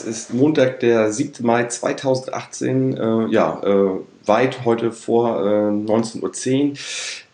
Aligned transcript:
es 0.00 0.06
ist 0.06 0.34
Montag, 0.34 0.80
der 0.80 1.12
7. 1.12 1.44
Mai 1.44 1.64
2018, 1.64 2.96
äh, 2.96 3.26
ja, 3.28 3.60
äh, 3.62 4.00
weit 4.26 4.64
heute 4.64 4.92
vor 4.92 5.44
äh, 5.44 5.70
19.10 5.70 6.70
Uhr. 6.70 6.76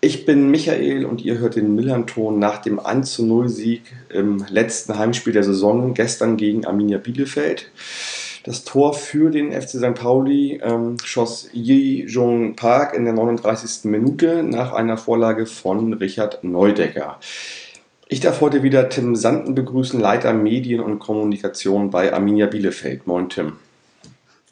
Ich 0.00 0.26
bin 0.26 0.50
Michael 0.50 1.04
und 1.04 1.24
ihr 1.24 1.38
hört 1.38 1.56
den 1.56 1.74
Millern-Ton 1.74 2.38
nach 2.38 2.58
dem 2.62 2.80
1 2.80 3.20
0 3.20 3.48
Sieg 3.48 3.82
im 4.08 4.44
letzten 4.48 4.98
Heimspiel 4.98 5.32
der 5.32 5.44
Saison, 5.44 5.94
gestern 5.94 6.36
gegen 6.36 6.64
Arminia 6.64 6.98
Bielefeld. 6.98 7.70
Das 8.44 8.64
Tor 8.64 8.94
für 8.94 9.30
den 9.30 9.52
FC 9.52 9.70
St. 9.70 9.94
Pauli 9.94 10.60
ähm, 10.62 10.96
schoss 11.04 11.48
Yi 11.52 12.04
Jong 12.06 12.54
Park 12.54 12.94
in 12.94 13.04
der 13.04 13.14
39. 13.14 13.90
Minute 13.90 14.42
nach 14.42 14.72
einer 14.72 14.96
Vorlage 14.96 15.46
von 15.46 15.92
Richard 15.94 16.44
Neudecker. 16.44 17.18
Ich 18.08 18.20
darf 18.20 18.40
heute 18.40 18.62
wieder 18.62 18.88
Tim 18.88 19.16
Sanden 19.16 19.56
begrüßen, 19.56 19.98
Leiter 19.98 20.32
Medien 20.32 20.78
und 20.78 21.00
Kommunikation 21.00 21.90
bei 21.90 22.12
Arminia 22.12 22.46
Bielefeld. 22.46 23.08
Moin, 23.08 23.28
Tim. 23.28 23.54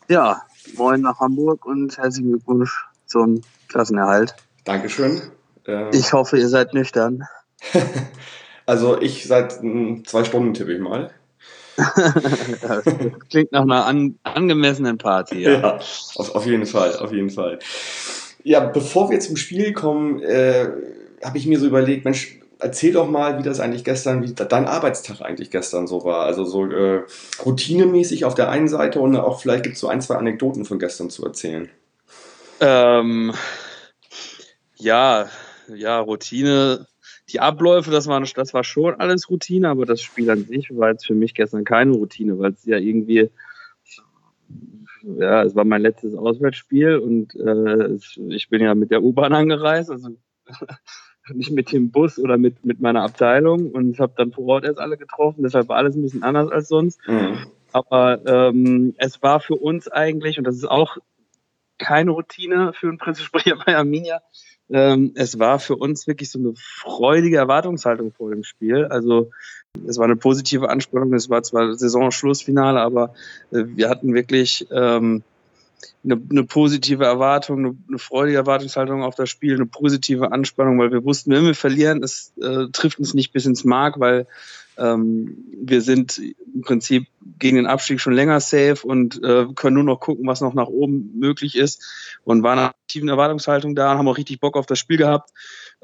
Ja, 0.09 0.43
moin 0.77 1.03
nach 1.03 1.21
Hamburg 1.21 1.65
und 1.65 1.97
herzlichen 1.97 2.31
Glückwunsch 2.31 2.85
zum 3.07 3.43
Klassenerhalt. 3.69 4.35
Dankeschön. 4.65 5.23
Ähm, 5.69 5.91
ich 5.93 6.13
hoffe, 6.13 6.37
ihr 6.37 6.49
seid 6.49 6.75
nüchtern. 6.75 7.29
also 8.67 9.01
ich 9.01 9.29
seit 9.29 9.61
hm, 9.61 10.05
zwei 10.05 10.25
Stunden 10.25 10.53
tippe 10.53 10.73
ich 10.73 10.81
mal. 10.81 11.13
das 11.77 12.83
klingt 13.31 13.53
nach 13.53 13.63
einer 13.63 13.87
an, 13.87 14.19
angemessenen 14.25 14.99
Party. 14.99 15.43
Ja, 15.43 15.51
ja 15.53 15.75
auf, 16.17 16.35
auf, 16.35 16.45
jeden 16.45 16.67
Fall, 16.67 16.97
auf 16.97 17.13
jeden 17.13 17.31
Fall. 17.31 17.61
Ja, 18.43 18.59
bevor 18.59 19.11
wir 19.11 19.21
zum 19.21 19.37
Spiel 19.37 19.73
kommen, 19.73 20.21
äh, 20.23 20.67
habe 21.23 21.39
ich 21.39 21.47
mir 21.47 21.61
so 21.61 21.67
überlegt, 21.67 22.05
Mensch, 22.05 22.41
erzähl 22.59 22.93
doch 22.93 23.09
mal, 23.09 23.39
wie 23.39 23.43
das 23.43 23.61
eigentlich 23.61 23.85
gestern, 23.85 24.23
wie 24.23 24.33
dein 24.33 24.67
Arbeitstag 24.67 25.21
eigentlich 25.21 25.51
gestern 25.51 25.87
so 25.87 26.05
war. 26.05 26.25
Also 26.27 26.45
so 26.45 26.67
äh, 26.67 27.03
routinemäßig 27.45 28.25
auf 28.25 28.35
der 28.35 28.51
einen 28.51 28.69
Seite 28.69 29.01
und 29.01 29.17
auch 29.17 29.41
vielleicht 29.41 29.65
gibt 29.65 29.75
es 29.75 29.81
so 29.81 29.89
ein, 29.89 30.01
zwei 30.01 30.17
Anekdoten 30.17 30.65
von 30.65 30.79
gestern 30.79 31.11
zu 31.11 31.25
erzählen. 31.25 31.69
Ähm, 32.61 33.33
ja, 34.77 35.29
ja, 35.75 35.99
Routine. 36.01 36.87
Die 37.31 37.41
Abläufe, 37.41 37.91
das 37.91 38.07
war, 38.07 38.21
das 38.21 38.55
war 38.55 38.65
schon 38.65 38.95
alles 38.97 39.31
Routine, 39.31 39.71
aber 39.71 39.87
das 39.87 40.03
Spiel 40.03 40.31
an 40.31 40.45
sich 40.45 40.77
war 40.77 40.91
jetzt 40.91 41.07
für 41.07 41.15
mich 41.15 41.35
gestern 41.35 41.65
keine 41.65 41.93
Routine, 41.93 42.39
weil 42.39 42.53
es 42.53 42.65
ja 42.67 42.77
irgendwie, 42.77 43.31
ja, 45.03 45.43
es 45.43 45.55
war 45.55 45.65
mein 45.65 45.81
letztes 45.81 46.15
Auswärtsspiel 46.15 46.97
und 46.99 47.35
äh, 47.35 47.95
ich 48.29 48.49
bin 48.51 48.63
ja 48.63 48.75
mit 48.75 48.91
der 48.91 49.03
U-Bahn 49.03 49.33
angereist, 49.33 49.91
also 49.91 50.11
nicht 51.33 51.51
mit 51.51 51.73
dem 51.73 51.91
Bus 51.91 52.19
oder 52.19 52.37
mit, 52.37 52.65
mit 52.65 52.81
meiner 52.81 53.03
Abteilung 53.03 53.71
und 53.71 53.99
habe 53.99 54.13
dann 54.17 54.33
vor 54.33 54.47
Ort 54.47 54.65
erst 54.65 54.79
alle 54.79 54.97
getroffen. 54.97 55.43
Deshalb 55.43 55.69
war 55.69 55.77
alles 55.77 55.97
ein 55.97 56.03
bisschen 56.03 56.23
anders 56.23 56.51
als 56.51 56.69
sonst. 56.69 57.01
Mhm. 57.07 57.39
Aber 57.73 58.21
ähm, 58.27 58.95
es 58.99 59.23
war 59.23 59.41
für 59.41 59.57
uns 59.57 59.89
eigentlich, 59.89 60.39
und 60.39 60.45
das 60.45 60.57
ist 60.57 60.71
auch 60.71 60.99
keine 61.79 62.13
Routine 62.13 62.73
für 62.73 62.89
einen 62.89 62.99
Pressesprecher 62.99 63.57
bei 63.67 63.77
Arminia, 63.77 64.21
ähm, 64.71 65.13
es 65.15 65.39
war 65.39 65.59
für 65.59 65.77
uns 65.77 66.07
wirklich 66.07 66.31
so 66.31 66.39
eine 66.39 66.55
freudige 66.57 67.37
Erwartungshaltung 67.37 68.13
vor 68.13 68.31
dem 68.31 68.45
Spiel. 68.45 68.87
Also 68.87 69.31
es 69.87 69.99
war 69.99 70.05
eine 70.05 70.17
positive 70.17 70.71
Anspannung. 70.71 71.13
Es 71.13 71.29
war 71.29 71.43
zwar 71.43 71.75
Saisonschlussfinale, 71.75 72.81
aber 72.81 73.15
äh, 73.51 73.65
wir 73.67 73.91
hatten 73.91 74.15
wirklich 74.15 74.67
ähm, 74.71 75.23
eine, 76.05 76.21
eine 76.31 76.45
positive 76.45 77.05
Erwartung, 77.05 77.59
eine, 77.59 77.77
eine, 77.89 77.99
freudige 77.99 78.37
Erwartungshaltung 78.39 79.03
auf 79.03 79.15
das 79.15 79.31
Spiel, 79.31 79.55
eine 79.55 79.67
positive 79.67 80.33
Anspannung, 80.33 80.79
weil 80.79 80.93
wir 80.93 81.05
wussten, 81.05 81.33
wenn 81.33 81.45
wir 81.45 81.55
verlieren, 81.55 82.03
es 82.03 82.33
äh, 82.41 82.67
trifft 82.73 82.99
uns 82.99 83.15
nicht 83.15 83.33
bis 83.33 83.47
ins 83.47 83.65
Mark, 83.65 83.99
weil 84.01 84.27
ähm, 84.77 85.37
wir 85.63 85.81
sind 85.81 86.19
im 86.19 86.63
Prinzip 86.63 87.07
gegen 87.39 87.57
den 87.57 87.67
Abstieg 87.67 88.01
schon 88.01 88.13
länger 88.13 88.41
safe 88.41 88.81
und 88.83 89.23
äh, 89.23 89.47
können 89.55 89.75
nur 89.75 89.85
noch 89.85 90.01
gucken, 90.01 90.27
was 90.27 90.41
noch 90.41 90.55
nach 90.55 90.67
oben 90.67 91.19
möglich 91.19 91.57
ist 91.57 91.83
und 92.25 92.43
waren 92.43 92.59
in 92.59 92.65
einer 92.65 92.71
aktiven 92.71 93.09
Erwartungshaltung 93.09 93.75
da 93.75 93.93
und 93.93 93.99
haben 93.99 94.09
auch 94.09 94.19
richtig 94.19 94.41
Bock 94.41 94.57
auf 94.57 94.67
das 94.67 94.79
Spiel 94.79 94.97
gehabt 94.97 95.31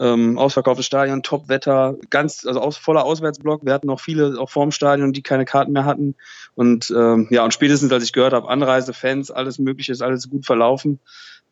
ähm, 0.00 0.38
ausverkauftes 0.38 0.87
Stadion, 0.87 1.22
Top-Wetter, 1.22 1.97
ganz, 2.09 2.47
also 2.47 2.59
aus, 2.61 2.78
voller 2.78 3.05
Auswärtsblock. 3.05 3.65
Wir 3.65 3.75
hatten 3.75 3.87
noch 3.87 4.00
viele 4.00 4.41
auch 4.41 4.49
vorm 4.49 4.72
Stadion, 4.72 5.12
die 5.12 5.22
keine 5.22 5.44
Karten 5.44 5.72
mehr 5.72 5.84
hatten. 5.84 6.15
Und 6.55 6.91
ähm, 6.97 7.28
ja, 7.31 7.44
und 7.44 7.53
spätestens 7.53 7.93
als 7.93 8.05
ich 8.05 8.15
gehört 8.15 8.33
habe, 8.33 8.49
Anreise, 8.49 8.94
Fans, 8.94 9.31
alles 9.31 9.59
Mögliche 9.59 9.93
ist 9.93 10.00
alles 10.00 10.31
gut 10.31 10.47
verlaufen. 10.47 11.00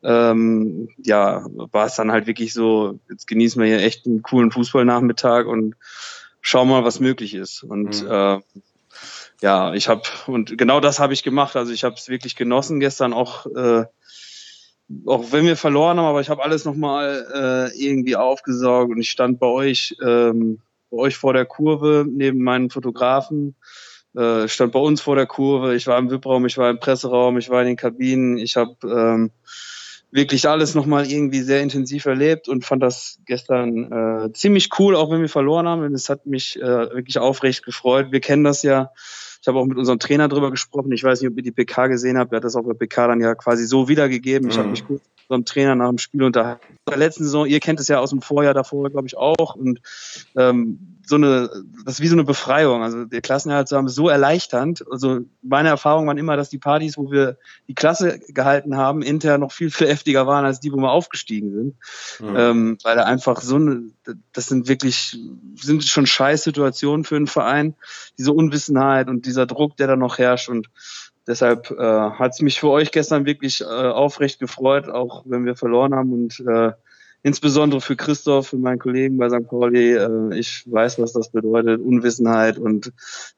Ähm, 0.02 0.88
ja, 0.96 1.44
war 1.72 1.86
es 1.86 1.96
dann 1.96 2.10
halt 2.10 2.26
wirklich 2.26 2.54
so, 2.54 2.98
jetzt 3.10 3.26
genießen 3.26 3.60
wir 3.60 3.68
hier 3.68 3.84
echt 3.84 4.06
einen 4.06 4.22
coolen 4.22 4.50
Fußballnachmittag 4.50 5.46
und 5.46 5.74
schauen 6.40 6.68
mal, 6.68 6.84
was 6.84 7.00
möglich 7.00 7.34
ist. 7.34 7.62
Und 7.62 8.02
mhm. 8.02 8.10
äh, 8.10 8.40
ja, 9.42 9.74
ich 9.74 9.88
habe, 9.88 10.02
und 10.26 10.56
genau 10.56 10.80
das 10.80 11.00
habe 11.00 11.12
ich 11.12 11.22
gemacht. 11.22 11.54
Also 11.54 11.72
ich 11.72 11.84
habe 11.84 11.96
es 11.96 12.08
wirklich 12.08 12.34
genossen 12.34 12.80
gestern 12.80 13.12
auch. 13.12 13.44
Äh, 13.46 13.84
auch 15.06 15.32
wenn 15.32 15.46
wir 15.46 15.56
verloren 15.56 15.98
haben, 15.98 16.06
aber 16.06 16.20
ich 16.20 16.30
habe 16.30 16.42
alles 16.42 16.64
nochmal 16.64 17.26
äh, 17.74 17.78
irgendwie 17.78 18.16
aufgesaugt 18.16 18.90
und 18.90 19.00
ich 19.00 19.10
stand 19.10 19.38
bei 19.38 19.46
euch, 19.46 19.94
ähm, 20.02 20.60
bei 20.90 20.98
euch 20.98 21.16
vor 21.16 21.34
der 21.34 21.44
Kurve 21.44 22.06
neben 22.08 22.42
meinen 22.42 22.70
Fotografen, 22.70 23.54
äh, 24.16 24.48
stand 24.48 24.72
bei 24.72 24.80
uns 24.80 25.00
vor 25.00 25.16
der 25.16 25.26
Kurve, 25.26 25.74
ich 25.74 25.86
war 25.86 25.98
im 25.98 26.10
VIP-Raum, 26.10 26.46
ich 26.46 26.56
war 26.56 26.70
im 26.70 26.80
Presseraum, 26.80 27.38
ich 27.38 27.50
war 27.50 27.60
in 27.60 27.68
den 27.68 27.76
Kabinen, 27.76 28.38
ich 28.38 28.56
habe 28.56 28.76
ähm, 28.84 29.30
wirklich 30.10 30.48
alles 30.48 30.74
nochmal 30.74 31.10
irgendwie 31.10 31.42
sehr 31.42 31.60
intensiv 31.60 32.06
erlebt 32.06 32.48
und 32.48 32.64
fand 32.64 32.82
das 32.82 33.18
gestern 33.26 33.92
äh, 33.92 34.32
ziemlich 34.32 34.70
cool, 34.78 34.96
auch 34.96 35.10
wenn 35.10 35.20
wir 35.20 35.28
verloren 35.28 35.68
haben. 35.68 35.82
Und 35.82 35.94
es 35.94 36.08
hat 36.08 36.26
mich 36.26 36.56
äh, 36.56 36.62
wirklich 36.62 37.18
aufrecht 37.18 37.64
gefreut. 37.64 38.10
Wir 38.10 38.20
kennen 38.20 38.44
das 38.44 38.62
ja 38.62 38.90
ich 39.40 39.46
habe 39.46 39.58
auch 39.58 39.66
mit 39.66 39.78
unserem 39.78 39.98
Trainer 39.98 40.28
drüber 40.28 40.50
gesprochen. 40.50 40.90
Ich 40.92 41.04
weiß 41.04 41.20
nicht, 41.20 41.30
ob 41.30 41.36
ihr 41.36 41.42
die 41.42 41.52
PK 41.52 41.86
gesehen 41.86 42.18
habt. 42.18 42.32
Er 42.32 42.36
hat 42.36 42.44
das 42.44 42.56
auf 42.56 42.66
der 42.66 42.74
PK 42.74 43.08
dann 43.08 43.20
ja 43.20 43.34
quasi 43.34 43.66
so 43.66 43.88
wiedergegeben. 43.88 44.48
Ich 44.48 44.56
mhm. 44.56 44.60
habe 44.60 44.70
mich 44.70 44.86
kurz 44.86 45.00
mit 45.00 45.30
unserem 45.30 45.44
Trainer 45.44 45.74
nach 45.76 45.88
dem 45.88 45.98
Spiel 45.98 46.24
unterhalten. 46.24 46.66
In 46.70 46.90
der 46.90 46.98
letzten 46.98 47.24
Saison, 47.24 47.46
ihr 47.46 47.60
kennt 47.60 47.78
es 47.78 47.88
ja 47.88 48.00
aus 48.00 48.10
dem 48.10 48.20
Vorjahr 48.20 48.54
davor, 48.54 48.90
glaube 48.90 49.06
ich, 49.06 49.16
auch. 49.16 49.54
Und 49.54 49.80
ähm, 50.36 50.97
so 51.08 51.14
eine, 51.16 51.48
das 51.84 51.94
ist 51.94 52.00
wie 52.00 52.08
so 52.08 52.14
eine 52.14 52.24
Befreiung. 52.24 52.82
Also 52.82 53.06
der 53.06 53.22
Klassenerhalt 53.22 53.66
zu 53.66 53.76
haben, 53.76 53.86
ist 53.86 53.94
so 53.94 54.10
erleichternd. 54.10 54.84
Also 54.90 55.20
meine 55.42 55.70
Erfahrung 55.70 56.06
waren 56.06 56.18
immer, 56.18 56.36
dass 56.36 56.50
die 56.50 56.58
Partys, 56.58 56.98
wo 56.98 57.10
wir 57.10 57.38
die 57.66 57.74
Klasse 57.74 58.18
gehalten 58.28 58.76
haben, 58.76 59.00
intern 59.00 59.40
noch 59.40 59.52
viel, 59.52 59.70
viel 59.70 59.88
heftiger 59.88 60.26
waren 60.26 60.44
als 60.44 60.60
die, 60.60 60.70
wo 60.70 60.76
wir 60.76 60.90
aufgestiegen 60.90 61.52
sind. 61.52 61.76
Mhm. 62.20 62.36
Ähm, 62.36 62.78
weil 62.82 62.96
da 62.96 63.04
einfach 63.04 63.40
so 63.40 63.56
eine, 63.56 63.90
das 64.34 64.46
sind 64.46 64.68
wirklich, 64.68 65.18
sind 65.54 65.82
schon 65.84 66.06
scheiß 66.06 66.44
Situationen 66.44 67.04
für 67.04 67.16
einen 67.16 67.26
Verein. 67.26 67.74
Diese 68.18 68.32
Unwissenheit 68.32 69.08
und 69.08 69.24
dieser 69.24 69.46
Druck, 69.46 69.78
der 69.78 69.86
da 69.86 69.96
noch 69.96 70.18
herrscht 70.18 70.50
und 70.50 70.68
Deshalb 71.26 71.70
äh, 71.72 71.84
hat 71.84 72.32
es 72.32 72.40
mich 72.40 72.58
für 72.58 72.70
euch 72.70 72.90
gestern 72.90 73.26
wirklich 73.26 73.60
äh, 73.60 73.64
aufrecht 73.66 74.40
gefreut, 74.40 74.88
auch 74.88 75.24
wenn 75.26 75.44
wir 75.44 75.56
verloren 75.56 75.94
haben. 75.94 76.10
Und 76.10 76.40
äh, 76.40 76.72
insbesondere 77.22 77.80
für 77.80 77.96
Christoph, 77.96 78.48
für 78.48 78.56
meinen 78.56 78.78
Kollegen 78.78 79.18
bei 79.18 79.28
St. 79.28 79.48
Pauli, 79.48 79.94
äh, 79.94 80.38
ich 80.38 80.64
weiß, 80.66 80.98
was 80.98 81.12
das 81.12 81.30
bedeutet, 81.30 81.80
Unwissenheit 81.80 82.58
und 82.58 82.92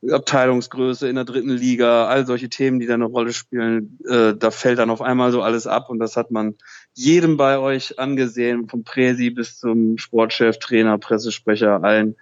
Abteilungsgröße 0.09 1.09
in 1.09 1.17
der 1.17 1.25
dritten 1.25 1.51
Liga, 1.51 2.07
all 2.07 2.27
solche 2.27 2.49
Themen, 2.49 2.79
die 2.79 2.87
da 2.87 2.95
eine 2.95 3.07
Rolle 3.07 3.33
spielen, 3.33 3.99
äh, 4.07 4.35
da 4.35 4.51
fällt 4.51 4.79
dann 4.79 4.91
auf 4.91 5.01
einmal 5.01 5.33
so 5.33 5.43
alles 5.43 5.67
ab 5.67 5.89
und 5.89 5.99
das 5.99 6.17
hat 6.17 6.31
man 6.31 6.57
jedem 6.95 7.37
bei 7.37 7.59
euch 7.59 7.99
angesehen, 7.99 8.69
vom 8.69 8.85
Präsi 8.85 9.31
bis 9.31 9.59
zum 9.59 9.97
Sportchef, 9.99 10.59
Trainer, 10.59 10.99
Pressesprecher, 10.99 11.83
allen. 11.83 12.17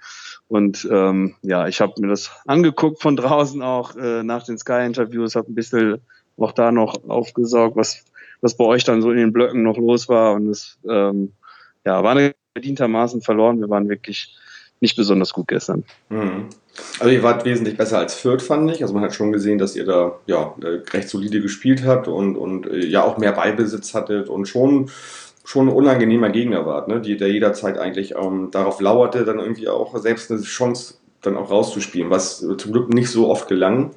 Und 0.46 0.88
ähm, 0.90 1.34
ja, 1.43 1.69
ich 1.69 1.81
habe 1.81 2.00
mir 2.00 2.08
das 2.08 2.31
angeguckt 2.46 3.02
von 3.02 3.16
draußen 3.16 3.61
auch 3.62 3.96
äh, 3.96 4.22
nach 4.22 4.44
den 4.44 4.56
Sky-Interviews, 4.56 5.34
habe 5.34 5.52
ein 5.52 5.54
bisschen 5.54 5.99
auch 6.38 6.52
da 6.52 6.70
noch 6.70 7.08
aufgesaugt, 7.08 7.76
was 7.76 8.04
was 8.40 8.56
bei 8.56 8.64
euch 8.64 8.84
dann 8.84 9.02
so 9.02 9.11
in 9.11 9.16
den 9.16 9.32
Blöcken 9.32 9.62
noch 9.62 9.76
los 9.76 10.08
war. 10.08 10.34
Und 10.34 10.49
es 10.49 10.78
ähm, 10.88 11.32
ja, 11.84 12.02
war 12.02 12.12
eine 12.12 12.34
verdientermaßen 12.54 13.22
verloren. 13.22 13.60
Wir 13.60 13.70
waren 13.70 13.88
wirklich 13.88 14.36
nicht 14.80 14.96
besonders 14.96 15.32
gut 15.32 15.48
gestern. 15.48 15.84
Mhm. 16.08 16.46
Also 17.00 17.12
ihr 17.12 17.22
wart 17.22 17.44
wesentlich 17.44 17.76
besser 17.76 17.98
als 17.98 18.14
Fürth, 18.14 18.42
fand 18.42 18.70
ich. 18.70 18.82
Also 18.82 18.94
man 18.94 19.02
hat 19.02 19.14
schon 19.14 19.32
gesehen, 19.32 19.58
dass 19.58 19.75
ihr 19.75 19.84
da 19.84 20.19
ja 20.26 20.54
recht 20.92 21.08
solide 21.08 21.40
gespielt 21.40 21.84
habt 21.84 22.06
und, 22.06 22.36
und 22.36 22.66
äh, 22.66 22.86
ja 22.86 23.02
auch 23.02 23.19
mehr 23.19 23.32
Beibesitz 23.32 23.94
hattet 23.94 24.28
und 24.28 24.46
schon 24.46 24.90
schon 25.44 25.69
ein 25.69 25.75
unangenehmer 25.75 26.28
Gegner 26.28 26.66
wart, 26.66 26.88
ne? 26.88 27.00
Die, 27.00 27.16
der 27.16 27.32
jederzeit 27.32 27.78
eigentlich 27.78 28.14
ähm, 28.14 28.50
darauf 28.50 28.82
lauerte, 28.82 29.25
dann 29.25 29.38
irgendwie 29.38 29.66
auch 29.69 29.96
selbst 29.96 30.30
eine 30.30 30.42
Chance 30.42 30.96
dann 31.22 31.38
auch 31.38 31.50
rauszuspielen, 31.50 32.10
was 32.10 32.40
zum 32.40 32.72
Glück 32.72 32.92
nicht 32.92 33.10
so 33.10 33.30
oft 33.30 33.48
gelang. 33.48 33.92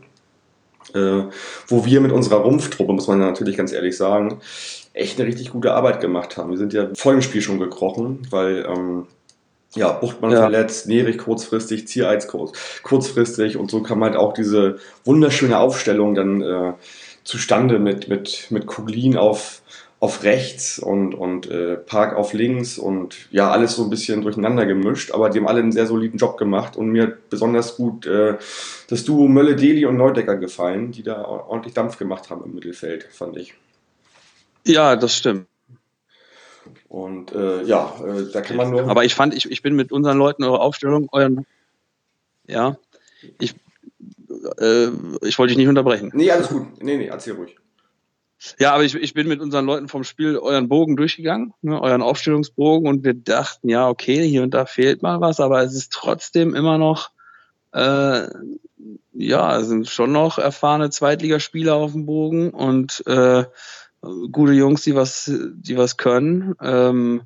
Äh, 0.94 1.24
wo 1.68 1.86
wir 1.86 2.01
mit 2.01 2.12
unserer 2.12 2.38
Rumpftruppe, 2.38 2.94
muss 2.94 3.07
man 3.07 3.19
natürlich 3.19 3.57
ganz 3.57 3.72
ehrlich 3.72 3.95
sagen, 3.95 4.39
echt 4.94 5.19
eine 5.19 5.28
richtig 5.28 5.51
gute 5.51 5.74
Arbeit 5.74 6.01
gemacht 6.01 6.38
haben. 6.38 6.51
Wir 6.51 6.57
sind 6.57 6.74
ja 6.74 6.89
vor 6.95 7.13
dem 7.13 7.22
Spiel 7.22 7.42
schon 7.42 7.60
gekrochen, 7.60 8.28
weil 8.30 8.66
ähm, 8.68 9.07
ja, 9.75 9.92
Buchtmann 9.94 10.31
ja. 10.31 10.39
verletzt, 10.39 10.88
Nerich 10.88 11.18
kurzfristig, 11.18 11.88
Ziereiz 11.88 12.28
kurz, 12.28 12.51
kurzfristig 12.83 13.57
und 13.57 13.72
so 13.72 13.81
kam 13.81 14.04
halt 14.04 14.16
auch 14.16 14.33
diese 14.33 14.80
wunderschöne 15.06 15.57
Aufstellung 15.57 16.13
dann 16.13 16.42
äh, 16.42 16.74
zustande 17.24 17.80
mit, 17.80 18.10
mit, 18.10 18.48
mit 18.50 18.66
Kuglin 18.66 19.16
auf, 19.16 19.62
auf 20.01 20.24
rechts 20.24 20.80
und, 20.80 21.13
und 21.13 21.48
äh, 21.51 21.77
Park 21.77 22.15
auf 22.15 22.33
links 22.33 22.80
und 22.80 23.27
ja, 23.30 23.51
alles 23.51 23.75
so 23.75 23.83
ein 23.83 23.92
bisschen 23.92 24.24
durcheinander 24.24 24.65
gemischt, 24.65 25.12
aber 25.12 25.30
die 25.30 25.38
haben 25.38 25.48
alle 25.48 25.59
einen 25.59 25.71
sehr 25.71 25.86
soliden 25.86 26.18
Job 26.18 26.38
gemacht 26.38 26.75
und 26.75 26.88
mir 26.89 27.19
besonders 27.30 27.77
gut 27.77 28.07
äh, 28.07 28.39
das 28.88 29.03
Duo 29.03 29.27
Mölle-Deli 29.27 29.86
und 29.86 29.98
Neudecker 29.98 30.38
gefallen, 30.38 30.92
die 30.92 31.03
da 31.03 31.24
ordentlich 31.24 31.75
Dampf 31.75 32.00
gemacht 32.00 32.31
haben 32.31 32.44
im 32.44 32.56
Mittelfeld, 32.56 33.03
fand 33.12 33.38
ich. 33.38 33.53
Ja, 34.65 34.95
das 34.95 35.15
stimmt. 35.15 35.45
Und 36.89 37.31
äh, 37.33 37.62
ja, 37.63 37.94
äh, 38.04 38.31
da 38.33 38.42
kann 38.42 38.57
man 38.57 38.71
nur. 38.71 38.89
Aber 38.89 39.06
ich 39.06 39.13
fand, 39.13 39.36
ich, 39.36 39.51
ich 39.51 39.62
bin 39.62 39.75
mit 39.75 39.92
unseren 39.92 40.18
Leuten, 40.18 40.44
eure 40.44 40.62
Aufstellung, 40.62 41.09
euren. 41.12 41.45
Ja, 42.47 42.75
ich, 43.39 43.54
äh, 44.57 44.88
ich 45.21 45.38
wollte 45.38 45.50
dich 45.50 45.57
nicht 45.57 45.68
unterbrechen. 45.68 46.12
Nee, 46.15 46.31
alles 46.31 46.50
gut. 46.50 46.81
Nee, 46.81 46.97
nee, 46.97 47.06
erzähl 47.06 47.33
ruhig. 47.33 47.56
Ja, 48.60 48.74
aber 48.74 48.84
ich, 48.84 48.96
ich 48.96 49.14
bin 49.14 49.28
mit 49.28 49.40
unseren 49.40 49.66
Leuten 49.66 49.88
vom 49.88 50.04
Spiel 50.04 50.38
euren 50.38 50.68
Bogen 50.68 50.96
durchgegangen, 50.96 51.54
ne, 51.62 51.82
euren 51.82 52.02
Aufstellungsbogen, 52.02 52.88
und 52.88 53.04
wir 53.04 53.14
dachten, 53.14 53.70
ja, 53.70 53.88
okay, 53.88 54.28
hier 54.28 54.44
und 54.44 54.54
da 54.54 54.66
fehlt 54.66 55.02
mal 55.02 55.22
was, 55.22 55.40
aber 55.40 55.62
es 55.62 55.76
ist 55.76 55.92
trotzdem 55.92 56.56
immer 56.56 56.78
noch, 56.78 57.12
äh, 57.74 58.28
ja, 59.14 59.60
es 59.60 59.68
sind 59.68 59.88
schon 59.88 60.12
noch 60.12 60.40
erfahrene 60.40 60.90
Zweitligaspieler 60.90 61.76
auf 61.76 61.92
dem 61.92 62.06
Bogen 62.06 62.50
und 62.52 63.04
äh, 63.06 63.46
gute 64.32 64.54
Jungs, 64.54 64.82
die 64.84 64.96
was, 64.96 65.32
die 65.32 65.78
was 65.78 65.98
können. 65.98 66.56
Ähm, 66.62 67.22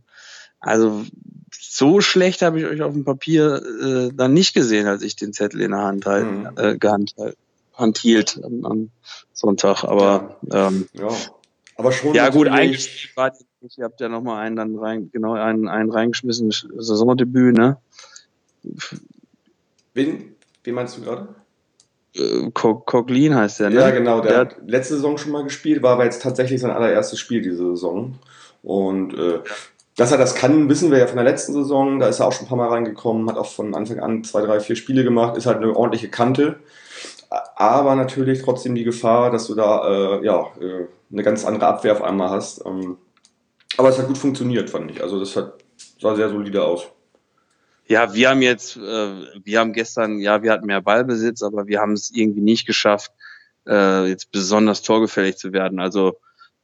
also 0.60 1.06
so 1.52 2.02
schlecht 2.02 2.42
habe 2.42 2.60
ich 2.60 2.66
euch 2.66 2.82
auf 2.82 2.94
dem 2.94 3.06
Papier 3.06 3.62
äh, 3.82 4.10
dann 4.14 4.34
nicht 4.34 4.54
gesehen, 4.54 4.88
als 4.88 5.04
ich 5.04 5.16
den 5.16 5.34
Zettel 5.34 5.62
in 5.62 5.72
der 5.72 5.82
Hand 5.82 6.06
halt, 6.06 6.26
mhm. 6.26 6.50
äh, 6.58 6.88
Hand 6.88 7.14
hielt 7.98 8.40
am, 8.44 8.66
am 8.66 8.90
Sonntag. 9.34 9.84
Aber 9.84 10.38
ja. 10.52 10.68
Ähm, 10.68 10.88
ja. 10.94 11.10
aber 11.78 11.92
schon. 11.92 12.14
Ja 12.14 12.30
gut, 12.30 12.48
eigentlich 12.48 13.12
war 13.16 13.32
die, 13.32 13.46
ihr 13.78 13.86
habt 13.86 14.00
ja 14.00 14.10
noch 14.10 14.22
mal 14.22 14.40
einen 14.40 14.56
dann 14.56 14.76
rein, 14.76 15.10
genau 15.12 15.34
einen, 15.34 15.68
einen 15.68 15.92
reingeschmissen, 15.92 16.52
Saisondebüt, 16.52 17.58
ne? 17.58 17.78
Wen, 19.94 20.36
wen 20.64 20.74
meinst 20.74 20.98
du 20.98 21.02
gerade? 21.02 21.36
Äh, 22.16 22.50
Coglin 22.52 23.36
heißt 23.36 23.60
der, 23.60 23.70
ne? 23.70 23.76
Ja, 23.76 23.90
genau. 23.92 24.22
Der, 24.22 24.32
der, 24.32 24.40
hat 24.40 24.58
letzte 24.66 24.96
Saison 24.96 25.18
schon 25.18 25.32
mal 25.32 25.44
gespielt, 25.44 25.84
war 25.84 25.94
aber 25.94 26.06
jetzt 26.06 26.22
tatsächlich 26.22 26.62
sein 26.62 26.72
allererstes 26.72 27.20
Spiel 27.20 27.42
diese 27.42 27.72
Saison. 27.72 28.16
Und 28.64 29.14
äh, 29.14 29.40
dass 29.96 30.12
er 30.12 30.18
das 30.18 30.36
kann, 30.36 30.68
wissen 30.70 30.92
wir 30.92 30.98
ja 30.98 31.08
von 31.08 31.18
der 31.18 31.26
letzten 31.26 31.54
Saison. 31.54 32.00
Da 32.00 32.08
ist 32.08 32.20
er 32.20 32.28
auch 32.28 32.34
schon 32.34 32.46
ein 32.46 32.50
paar 32.50 32.58
Mal 32.58 32.70
reingekommen, 32.70 33.30
hat 33.30 33.38
auch 33.38 33.52
von 33.52 33.76
Anfang 33.76 34.00
an 34.00 34.24
zwei, 34.24 34.42
drei, 34.42 34.60
vier 34.60 34.76
Spiele 34.76 35.04
gemacht, 35.04 35.38
ist 35.38 35.46
halt 35.46 35.58
eine 35.58 35.76
ordentliche 35.76 36.10
Kante. 36.10 36.60
Aber 37.56 37.96
natürlich 37.96 38.42
trotzdem 38.42 38.76
die 38.76 38.84
Gefahr, 38.84 39.32
dass 39.32 39.48
du 39.48 39.56
da 39.56 40.20
äh, 40.20 40.26
ja, 40.26 40.48
äh, 40.60 40.88
eine 41.12 41.24
ganz 41.24 41.46
andere 41.46 41.68
Abwehr 41.68 41.94
auf 41.94 42.02
einmal 42.02 42.30
hast. 42.30 42.66
Ähm, 42.66 42.98
aber 43.78 43.90
es 43.90 43.98
hat 43.98 44.08
gut 44.08 44.18
funktioniert, 44.18 44.70
fand 44.70 44.92
ich. 44.92 45.02
Also 45.02 45.20
das 45.20 45.36
hat, 45.36 45.54
sah 46.00 46.16
sehr 46.16 46.30
solide 46.30 46.64
aus. 46.64 46.88
Ja, 47.88 48.14
wir 48.14 48.30
haben 48.30 48.42
jetzt, 48.42 48.78
äh, 48.78 49.42
wir 49.44 49.60
haben 49.60 49.74
gestern, 49.74 50.20
ja, 50.20 50.42
wir 50.42 50.52
hatten 50.52 50.66
mehr 50.66 50.82
Ballbesitz, 50.82 51.44
aber 51.44 51.68
wir 51.68 51.80
haben 51.80 51.94
es 51.94 52.10
irgendwie 52.12 52.42
nicht 52.42 52.66
geschafft, 52.66 53.12
äh, 53.68 54.08
jetzt 54.08 54.32
besonders 54.32 54.82
torgefällig 54.82 55.38
zu 55.38 55.54
werden. 55.54 55.80
Also 55.80 56.18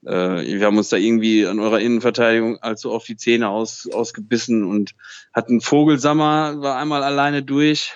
äh, 0.03 0.09
wir 0.11 0.65
haben 0.65 0.77
uns 0.77 0.89
da 0.89 0.97
irgendwie 0.97 1.45
an 1.45 1.59
eurer 1.59 1.79
Innenverteidigung 1.79 2.57
allzu 2.59 2.91
oft 2.91 3.07
die 3.07 3.17
Zähne 3.17 3.49
aus, 3.49 3.87
ausgebissen 3.91 4.63
und 4.63 4.95
hatten 5.31 5.61
Vogelsammer, 5.61 6.59
war 6.61 6.77
einmal 6.77 7.03
alleine 7.03 7.43
durch. 7.43 7.93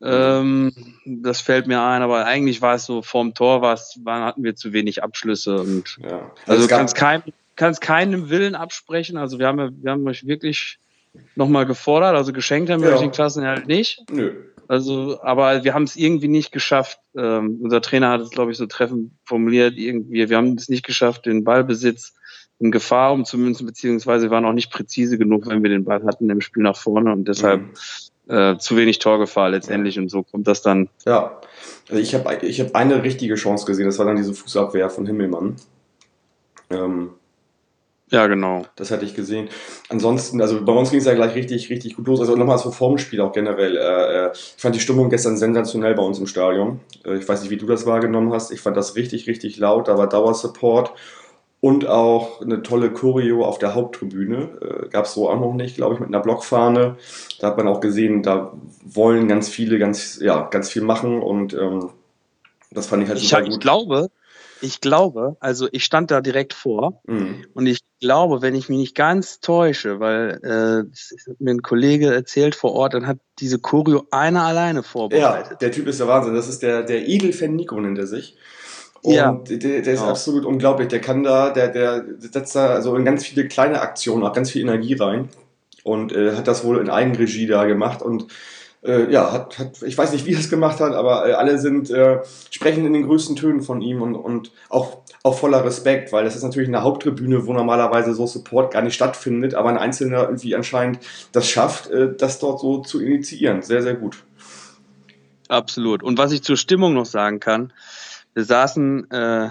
Ähm, 0.00 0.72
das 1.04 1.40
fällt 1.40 1.66
mir 1.66 1.82
ein, 1.82 2.02
aber 2.02 2.24
eigentlich 2.24 2.62
war 2.62 2.74
es 2.74 2.84
so, 2.84 3.02
vorm 3.02 3.34
Tor 3.34 3.62
war 3.62 3.74
es, 3.74 3.98
waren, 4.04 4.22
hatten 4.22 4.44
wir 4.44 4.54
zu 4.54 4.72
wenig 4.72 5.02
Abschlüsse 5.02 5.60
und 5.60 5.98
ja. 6.00 6.30
also, 6.46 6.62
also 6.62 6.68
kannst 6.68 6.94
kein, 6.94 7.22
kannst 7.56 7.80
keinem 7.80 8.30
Willen 8.30 8.54
absprechen. 8.54 9.16
Also 9.16 9.38
wir 9.38 9.46
haben, 9.48 9.82
wir 9.82 9.90
haben 9.90 10.06
euch 10.06 10.26
wirklich 10.26 10.78
nochmal 11.34 11.66
gefordert. 11.66 12.14
Also 12.14 12.32
geschenkt 12.32 12.70
haben 12.70 12.82
wir 12.82 12.90
ja. 12.90 12.94
euch 12.94 13.00
den 13.00 13.10
Klassen 13.10 13.44
halt 13.44 13.66
nicht. 13.66 14.04
Nö. 14.10 14.34
Also, 14.68 15.20
aber 15.22 15.64
wir 15.64 15.72
haben 15.72 15.84
es 15.84 15.96
irgendwie 15.96 16.28
nicht 16.28 16.52
geschafft. 16.52 17.00
Ähm, 17.16 17.58
unser 17.62 17.80
Trainer 17.80 18.10
hat 18.10 18.20
es, 18.20 18.30
glaube 18.30 18.52
ich, 18.52 18.58
so 18.58 18.66
treffend 18.66 19.12
formuliert. 19.24 19.76
Irgendwie, 19.76 20.28
wir 20.28 20.36
haben 20.36 20.54
es 20.54 20.68
nicht 20.68 20.84
geschafft, 20.84 21.26
den 21.26 21.42
Ballbesitz 21.42 22.14
in 22.58 22.70
Gefahr 22.70 23.12
umzumünzen, 23.12 23.66
beziehungsweise 23.66 24.26
wir 24.26 24.30
waren 24.30 24.44
auch 24.44 24.52
nicht 24.52 24.70
präzise 24.70 25.16
genug, 25.16 25.46
wenn 25.46 25.62
wir 25.62 25.70
den 25.70 25.84
Ball 25.84 26.04
hatten 26.04 26.28
im 26.28 26.40
Spiel 26.40 26.62
nach 26.62 26.76
vorne 26.76 27.12
und 27.12 27.26
deshalb 27.26 27.62
mhm. 27.62 27.72
Äh, 28.28 28.56
zu 28.58 28.76
wenig 28.76 28.98
Torgefahr 28.98 29.50
letztendlich 29.50 29.98
und 29.98 30.08
so 30.10 30.22
kommt 30.22 30.46
das 30.46 30.62
dann. 30.62 30.88
Ja, 31.06 31.40
also 31.88 32.00
ich 32.00 32.14
habe 32.14 32.46
ich 32.46 32.60
hab 32.60 32.74
eine 32.74 33.02
richtige 33.02 33.34
Chance 33.34 33.66
gesehen, 33.66 33.86
das 33.86 33.98
war 33.98 34.06
dann 34.06 34.16
diese 34.16 34.34
Fußabwehr 34.34 34.90
von 34.90 35.06
Himmelmann. 35.06 35.56
Ähm, 36.70 37.10
ja, 38.10 38.26
genau. 38.26 38.64
Das 38.76 38.90
hatte 38.90 39.04
ich 39.04 39.14
gesehen. 39.14 39.48
Ansonsten, 39.90 40.40
also 40.40 40.64
bei 40.64 40.72
uns 40.72 40.90
ging 40.90 40.98
es 40.98 41.04
ja 41.04 41.14
gleich 41.14 41.34
richtig, 41.34 41.68
richtig 41.68 41.96
gut 41.96 42.06
los. 42.06 42.20
Also 42.20 42.36
nochmal 42.36 42.56
als 42.56 42.74
Formspiel 42.74 43.20
auch 43.20 43.32
generell. 43.32 43.76
Äh, 43.76 44.26
äh, 44.26 44.30
ich 44.32 44.62
fand 44.62 44.74
die 44.74 44.80
Stimmung 44.80 45.10
gestern 45.10 45.36
sensationell 45.36 45.94
bei 45.94 46.02
uns 46.02 46.18
im 46.18 46.26
Stadion. 46.26 46.80
Äh, 47.04 47.16
ich 47.16 47.28
weiß 47.28 47.42
nicht, 47.42 47.50
wie 47.50 47.58
du 47.58 47.66
das 47.66 47.84
wahrgenommen 47.84 48.32
hast. 48.32 48.50
Ich 48.50 48.60
fand 48.60 48.76
das 48.78 48.96
richtig, 48.96 49.26
richtig 49.26 49.58
laut. 49.58 49.88
Da 49.88 49.98
war 49.98 50.08
Dauersupport 50.08 50.92
und 51.60 51.86
auch 51.86 52.40
eine 52.40 52.62
tolle 52.62 52.90
Choreo 52.90 53.44
auf 53.44 53.58
der 53.58 53.74
Haupttribüne. 53.74 54.84
Äh, 54.86 54.88
Gab 54.90 55.06
es 55.06 55.14
so 55.14 55.28
auch 55.28 55.40
noch 55.40 55.54
nicht, 55.54 55.76
glaube 55.76 55.94
ich, 55.94 56.00
mit 56.00 56.08
einer 56.08 56.20
Blockfahne. 56.20 56.96
Da 57.40 57.46
hat 57.48 57.56
man 57.56 57.68
auch 57.68 57.80
gesehen, 57.80 58.22
da 58.22 58.52
wollen 58.84 59.28
ganz 59.28 59.48
viele 59.48 59.78
ganz, 59.78 60.18
ja, 60.20 60.48
ganz 60.50 60.70
viel 60.70 60.82
machen 60.82 61.20
und 61.20 61.54
ähm, 61.54 61.90
das 62.70 62.86
fand 62.86 63.02
ich 63.02 63.08
halt 63.08 63.18
super 63.18 63.40
ich, 63.40 63.44
gut. 63.46 63.54
Ich 63.54 63.60
glaube, 63.60 64.10
ich 64.60 64.80
glaube, 64.80 65.36
also 65.40 65.68
ich 65.72 65.84
stand 65.84 66.10
da 66.10 66.20
direkt 66.20 66.52
vor 66.52 67.00
mhm. 67.06 67.44
und 67.54 67.66
ich 67.66 67.80
glaube, 68.00 68.42
wenn 68.42 68.54
ich 68.54 68.68
mich 68.68 68.78
nicht 68.78 68.94
ganz 68.94 69.40
täusche, 69.40 70.00
weil 70.00 70.40
äh, 70.42 71.34
mir 71.38 71.50
ein 71.50 71.62
Kollege 71.62 72.12
erzählt 72.14 72.54
vor 72.54 72.72
Ort, 72.72 72.94
dann 72.94 73.06
hat 73.06 73.18
diese 73.40 73.58
Choreo 73.58 74.06
einer 74.10 74.44
alleine 74.44 74.82
vorbereitet. 74.82 75.52
Ja, 75.52 75.56
der 75.56 75.72
Typ 75.72 75.86
ist 75.88 76.00
der 76.00 76.08
Wahnsinn. 76.08 76.34
Das 76.34 76.48
ist 76.48 76.62
der, 76.62 76.82
der 76.82 77.08
Eagle-Fan 77.08 77.54
Nico, 77.54 77.80
nennt 77.80 77.98
er 77.98 78.06
sich. 78.06 78.36
Und 79.02 79.14
ja. 79.14 79.32
der, 79.32 79.58
der 79.58 79.78
ist 79.78 80.00
genau. 80.00 80.10
absolut 80.10 80.44
unglaublich. 80.44 80.88
Der 80.88 81.00
kann 81.00 81.22
da, 81.22 81.50
der, 81.50 81.68
der 81.68 82.04
setzt 82.18 82.54
da 82.56 82.68
also 82.68 82.96
in 82.96 83.04
ganz 83.04 83.24
viele 83.24 83.46
kleine 83.46 83.80
Aktionen 83.80 84.24
auch 84.24 84.32
ganz 84.32 84.50
viel 84.50 84.62
Energie 84.62 84.94
rein 84.94 85.28
und 85.84 86.12
äh, 86.12 86.36
hat 86.36 86.48
das 86.48 86.64
wohl 86.64 86.78
in 86.78 86.90
Eigenregie 86.90 87.46
da 87.46 87.64
gemacht 87.64 88.02
und 88.02 88.26
äh, 88.82 89.10
ja, 89.10 89.32
hat, 89.32 89.58
hat, 89.58 89.82
ich 89.82 89.98
weiß 89.98 90.12
nicht, 90.12 90.24
wie 90.26 90.34
er 90.34 90.38
es 90.38 90.50
gemacht 90.50 90.80
hat, 90.80 90.92
aber 90.92 91.28
äh, 91.28 91.32
alle 91.32 91.58
sind, 91.58 91.90
äh, 91.90 92.20
sprechen 92.50 92.86
in 92.86 92.92
den 92.92 93.06
größten 93.06 93.34
Tönen 93.34 93.60
von 93.60 93.80
ihm 93.80 94.02
und, 94.02 94.14
und 94.14 94.52
auch, 94.68 94.98
auch 95.24 95.36
voller 95.36 95.64
Respekt, 95.64 96.12
weil 96.12 96.24
das 96.24 96.36
ist 96.36 96.44
natürlich 96.44 96.68
eine 96.68 96.82
Haupttribüne, 96.82 97.46
wo 97.46 97.52
normalerweise 97.52 98.14
so 98.14 98.26
Support 98.26 98.72
gar 98.72 98.82
nicht 98.82 98.94
stattfindet, 98.94 99.54
aber 99.54 99.70
ein 99.70 99.78
Einzelner 99.78 100.22
irgendwie 100.22 100.54
anscheinend 100.54 101.00
das 101.32 101.48
schafft, 101.48 101.90
äh, 101.90 102.14
das 102.16 102.38
dort 102.38 102.60
so 102.60 102.78
zu 102.78 103.00
initiieren. 103.00 103.62
Sehr, 103.62 103.82
sehr 103.82 103.94
gut. 103.94 104.22
Absolut. 105.48 106.02
Und 106.02 106.18
was 106.18 106.30
ich 106.30 106.42
zur 106.42 106.56
Stimmung 106.56 106.94
noch 106.94 107.06
sagen 107.06 107.40
kann, 107.40 107.72
wir 108.34 108.44
saßen 108.44 109.10
äh, 109.10 109.48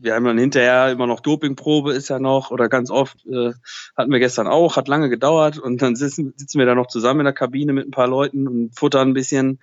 wir 0.00 0.14
haben 0.14 0.24
dann 0.24 0.38
hinterher 0.38 0.90
immer 0.90 1.06
noch 1.06 1.20
Dopingprobe 1.20 1.92
ist 1.92 2.08
ja 2.08 2.18
noch 2.18 2.50
oder 2.50 2.68
ganz 2.68 2.90
oft 2.90 3.24
äh, 3.26 3.52
hatten 3.96 4.12
wir 4.12 4.18
gestern 4.18 4.46
auch, 4.46 4.76
hat 4.76 4.88
lange 4.88 5.08
gedauert 5.08 5.58
und 5.58 5.80
dann 5.80 5.96
sitzen, 5.96 6.34
sitzen 6.36 6.58
wir 6.58 6.66
da 6.66 6.74
noch 6.74 6.88
zusammen 6.88 7.20
in 7.20 7.24
der 7.24 7.32
Kabine 7.32 7.72
mit 7.72 7.88
ein 7.88 7.92
paar 7.92 8.08
Leuten 8.08 8.46
und 8.46 8.78
futtern 8.78 9.10
ein 9.10 9.14
bisschen 9.14 9.60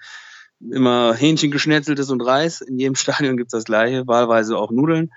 immer 0.72 1.14
Hähnchen 1.14 1.52
geschnetzeltes 1.52 2.10
und 2.10 2.22
Reis. 2.22 2.62
In 2.62 2.80
jedem 2.80 2.96
Stadion 2.96 3.38
gibt's 3.38 3.52
das 3.52 3.66
gleiche, 3.66 4.08
wahlweise 4.08 4.58
auch 4.58 4.72
Nudeln. 4.72 5.12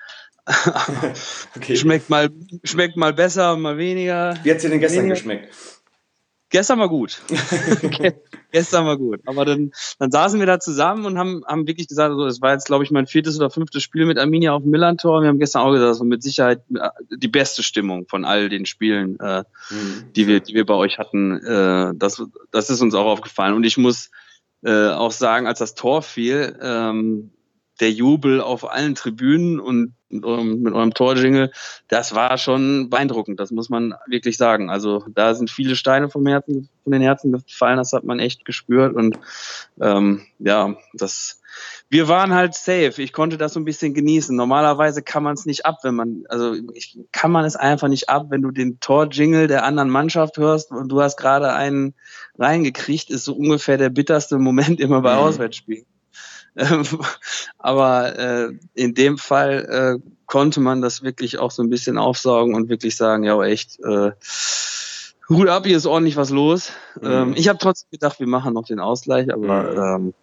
okay. 1.56 1.76
Schmeckt 1.76 2.08
mal 2.08 2.30
schmeckt 2.62 2.96
mal 2.96 3.12
besser, 3.12 3.56
mal 3.56 3.78
weniger. 3.78 4.34
Wie 4.44 4.50
hat's 4.52 4.62
dir 4.62 4.70
denn 4.70 4.80
gestern 4.80 5.04
weniger. 5.04 5.14
geschmeckt? 5.14 5.48
Gestern 6.48 6.78
war 6.78 6.88
gut. 6.88 7.20
Gestern 8.52 8.86
war 8.86 8.96
gut. 8.96 9.20
Aber 9.26 9.44
dann, 9.44 9.72
dann 9.98 10.10
saßen 10.12 10.38
wir 10.38 10.46
da 10.46 10.60
zusammen 10.60 11.04
und 11.04 11.18
haben, 11.18 11.42
haben 11.46 11.66
wirklich 11.66 11.88
gesagt, 11.88 12.10
also 12.10 12.24
das 12.24 12.40
war 12.40 12.52
jetzt, 12.52 12.66
glaube 12.66 12.84
ich, 12.84 12.92
mein 12.92 13.08
viertes 13.08 13.36
oder 13.36 13.50
fünftes 13.50 13.82
Spiel 13.82 14.06
mit 14.06 14.16
Arminia 14.18 14.52
auf 14.52 14.62
dem 14.62 14.70
Millantor. 14.70 15.22
Wir 15.22 15.28
haben 15.28 15.40
gestern 15.40 15.62
auch 15.62 15.72
gesagt, 15.72 15.90
das 15.90 15.98
war 15.98 16.06
mit 16.06 16.22
Sicherheit 16.22 16.62
äh, 16.74 16.88
die 17.10 17.28
beste 17.28 17.64
Stimmung 17.64 18.06
von 18.08 18.24
all 18.24 18.48
den 18.48 18.64
Spielen, 18.64 19.18
äh, 19.18 19.42
mhm. 19.70 20.12
die, 20.14 20.28
wir, 20.28 20.40
die 20.40 20.54
wir 20.54 20.64
bei 20.64 20.74
euch 20.74 20.98
hatten. 20.98 21.44
Äh, 21.44 21.94
das, 21.96 22.22
das 22.52 22.70
ist 22.70 22.80
uns 22.80 22.94
auch 22.94 23.06
aufgefallen. 23.06 23.54
Und 23.54 23.64
ich 23.64 23.76
muss 23.76 24.10
äh, 24.62 24.90
auch 24.90 25.12
sagen, 25.12 25.48
als 25.48 25.58
das 25.58 25.74
Tor 25.74 26.02
fiel, 26.02 26.56
ähm, 26.62 27.32
der 27.80 27.90
Jubel 27.90 28.40
auf 28.40 28.70
allen 28.70 28.94
Tribünen 28.94 29.60
und 29.60 29.94
mit 30.08 30.72
eurem 30.72 30.94
Torjingle, 30.94 31.50
das 31.88 32.14
war 32.14 32.38
schon 32.38 32.90
beeindruckend, 32.90 33.40
das 33.40 33.50
muss 33.50 33.68
man 33.68 33.94
wirklich 34.06 34.36
sagen. 34.36 34.70
Also 34.70 35.04
da 35.12 35.34
sind 35.34 35.50
viele 35.50 35.74
Steine 35.74 36.08
vom 36.08 36.26
Herzen, 36.26 36.68
von 36.84 36.92
den 36.92 37.02
Herzen 37.02 37.32
gefallen, 37.32 37.78
das 37.78 37.92
hat 37.92 38.04
man 38.04 38.20
echt 38.20 38.44
gespürt 38.44 38.94
und 38.94 39.18
ähm, 39.80 40.22
ja, 40.38 40.76
das 40.94 41.40
wir 41.88 42.08
waren 42.08 42.34
halt 42.34 42.54
safe. 42.54 43.00
Ich 43.00 43.12
konnte 43.12 43.38
das 43.38 43.54
so 43.54 43.60
ein 43.60 43.64
bisschen 43.64 43.94
genießen. 43.94 44.34
Normalerweise 44.34 45.02
kann 45.02 45.22
man 45.22 45.34
es 45.34 45.46
nicht 45.46 45.64
ab, 45.64 45.78
wenn 45.82 45.94
man, 45.94 46.24
also 46.28 46.54
ich, 46.74 46.98
kann 47.12 47.30
man 47.30 47.44
es 47.44 47.56
einfach 47.56 47.88
nicht 47.88 48.08
ab, 48.08 48.26
wenn 48.30 48.42
du 48.42 48.50
den 48.50 48.80
Torjingle 48.80 49.46
der 49.46 49.64
anderen 49.64 49.90
Mannschaft 49.90 50.36
hörst 50.36 50.70
und 50.70 50.88
du 50.88 51.00
hast 51.00 51.16
gerade 51.16 51.52
einen 51.52 51.94
reingekriegt, 52.38 53.10
ist 53.10 53.24
so 53.24 53.34
ungefähr 53.34 53.78
der 53.78 53.90
bitterste 53.90 54.38
Moment 54.38 54.80
immer 54.80 55.00
bei 55.00 55.14
mhm. 55.14 55.20
Auswärtsspielen. 55.20 55.86
Aber 57.58 58.18
äh, 58.18 58.52
in 58.74 58.94
dem 58.94 59.18
Fall 59.18 60.00
äh, 60.00 60.10
konnte 60.26 60.60
man 60.60 60.82
das 60.82 61.02
wirklich 61.02 61.38
auch 61.38 61.50
so 61.50 61.62
ein 61.62 61.70
bisschen 61.70 61.98
aufsaugen 61.98 62.54
und 62.54 62.68
wirklich 62.68 62.96
sagen, 62.96 63.24
ja 63.24 63.40
echt, 63.42 63.78
äh, 63.80 64.12
Hut 65.28 65.48
ab, 65.48 65.66
hier 65.66 65.76
ist 65.76 65.86
ordentlich 65.86 66.16
was 66.16 66.30
los. 66.30 66.70
Mhm. 67.00 67.10
Ähm, 67.10 67.34
ich 67.36 67.48
habe 67.48 67.58
trotzdem 67.58 67.90
gedacht, 67.90 68.20
wir 68.20 68.28
machen 68.28 68.54
noch 68.54 68.66
den 68.66 68.80
Ausgleich, 68.80 69.32
aber 69.32 69.98
mhm. 69.98 70.06
ähm, 70.06 70.14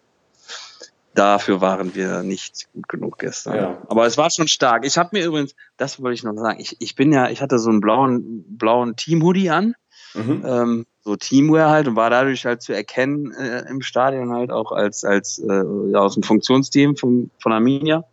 dafür 1.14 1.60
waren 1.60 1.94
wir 1.94 2.22
nicht 2.22 2.72
gut 2.72 2.88
genug 2.88 3.18
gestern. 3.18 3.56
Ja. 3.56 3.82
Aber 3.88 4.06
es 4.06 4.16
war 4.16 4.30
schon 4.30 4.48
stark. 4.48 4.84
Ich 4.84 4.98
habe 4.98 5.10
mir 5.12 5.24
übrigens, 5.24 5.54
das 5.76 6.00
wollte 6.00 6.14
ich 6.14 6.24
noch 6.24 6.34
sagen, 6.34 6.58
ich, 6.58 6.76
ich 6.80 6.94
bin 6.94 7.12
ja, 7.12 7.28
ich 7.28 7.42
hatte 7.42 7.58
so 7.58 7.70
einen 7.70 7.80
blauen, 7.80 8.44
blauen 8.56 8.96
Team-Hoodie 8.96 9.50
an. 9.50 9.74
Mhm. 10.14 10.42
Ähm, 10.46 10.86
so 11.02 11.16
Teamwear 11.16 11.70
halt 11.70 11.88
und 11.88 11.96
war 11.96 12.10
dadurch 12.10 12.46
halt 12.46 12.62
zu 12.62 12.72
erkennen 12.72 13.32
äh, 13.32 13.68
im 13.68 13.82
Stadion 13.82 14.32
halt 14.32 14.50
auch 14.50 14.72
als 14.72 15.04
als 15.04 15.38
äh, 15.38 15.64
ja, 15.90 15.98
aus 15.98 16.14
dem 16.14 16.22
Funktionsteam 16.22 16.96
von 16.96 17.30
von 17.40 17.52
Arminia 17.52 18.04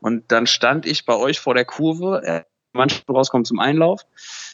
und 0.00 0.24
dann 0.28 0.46
stand 0.46 0.84
ich 0.84 1.06
bei 1.06 1.16
euch 1.16 1.40
vor 1.40 1.54
der 1.54 1.64
Kurve 1.64 2.22
äh, 2.24 2.42
Mannschaft 2.72 3.08
rauskommt 3.08 3.46
zum 3.46 3.60
Einlauf 3.60 4.02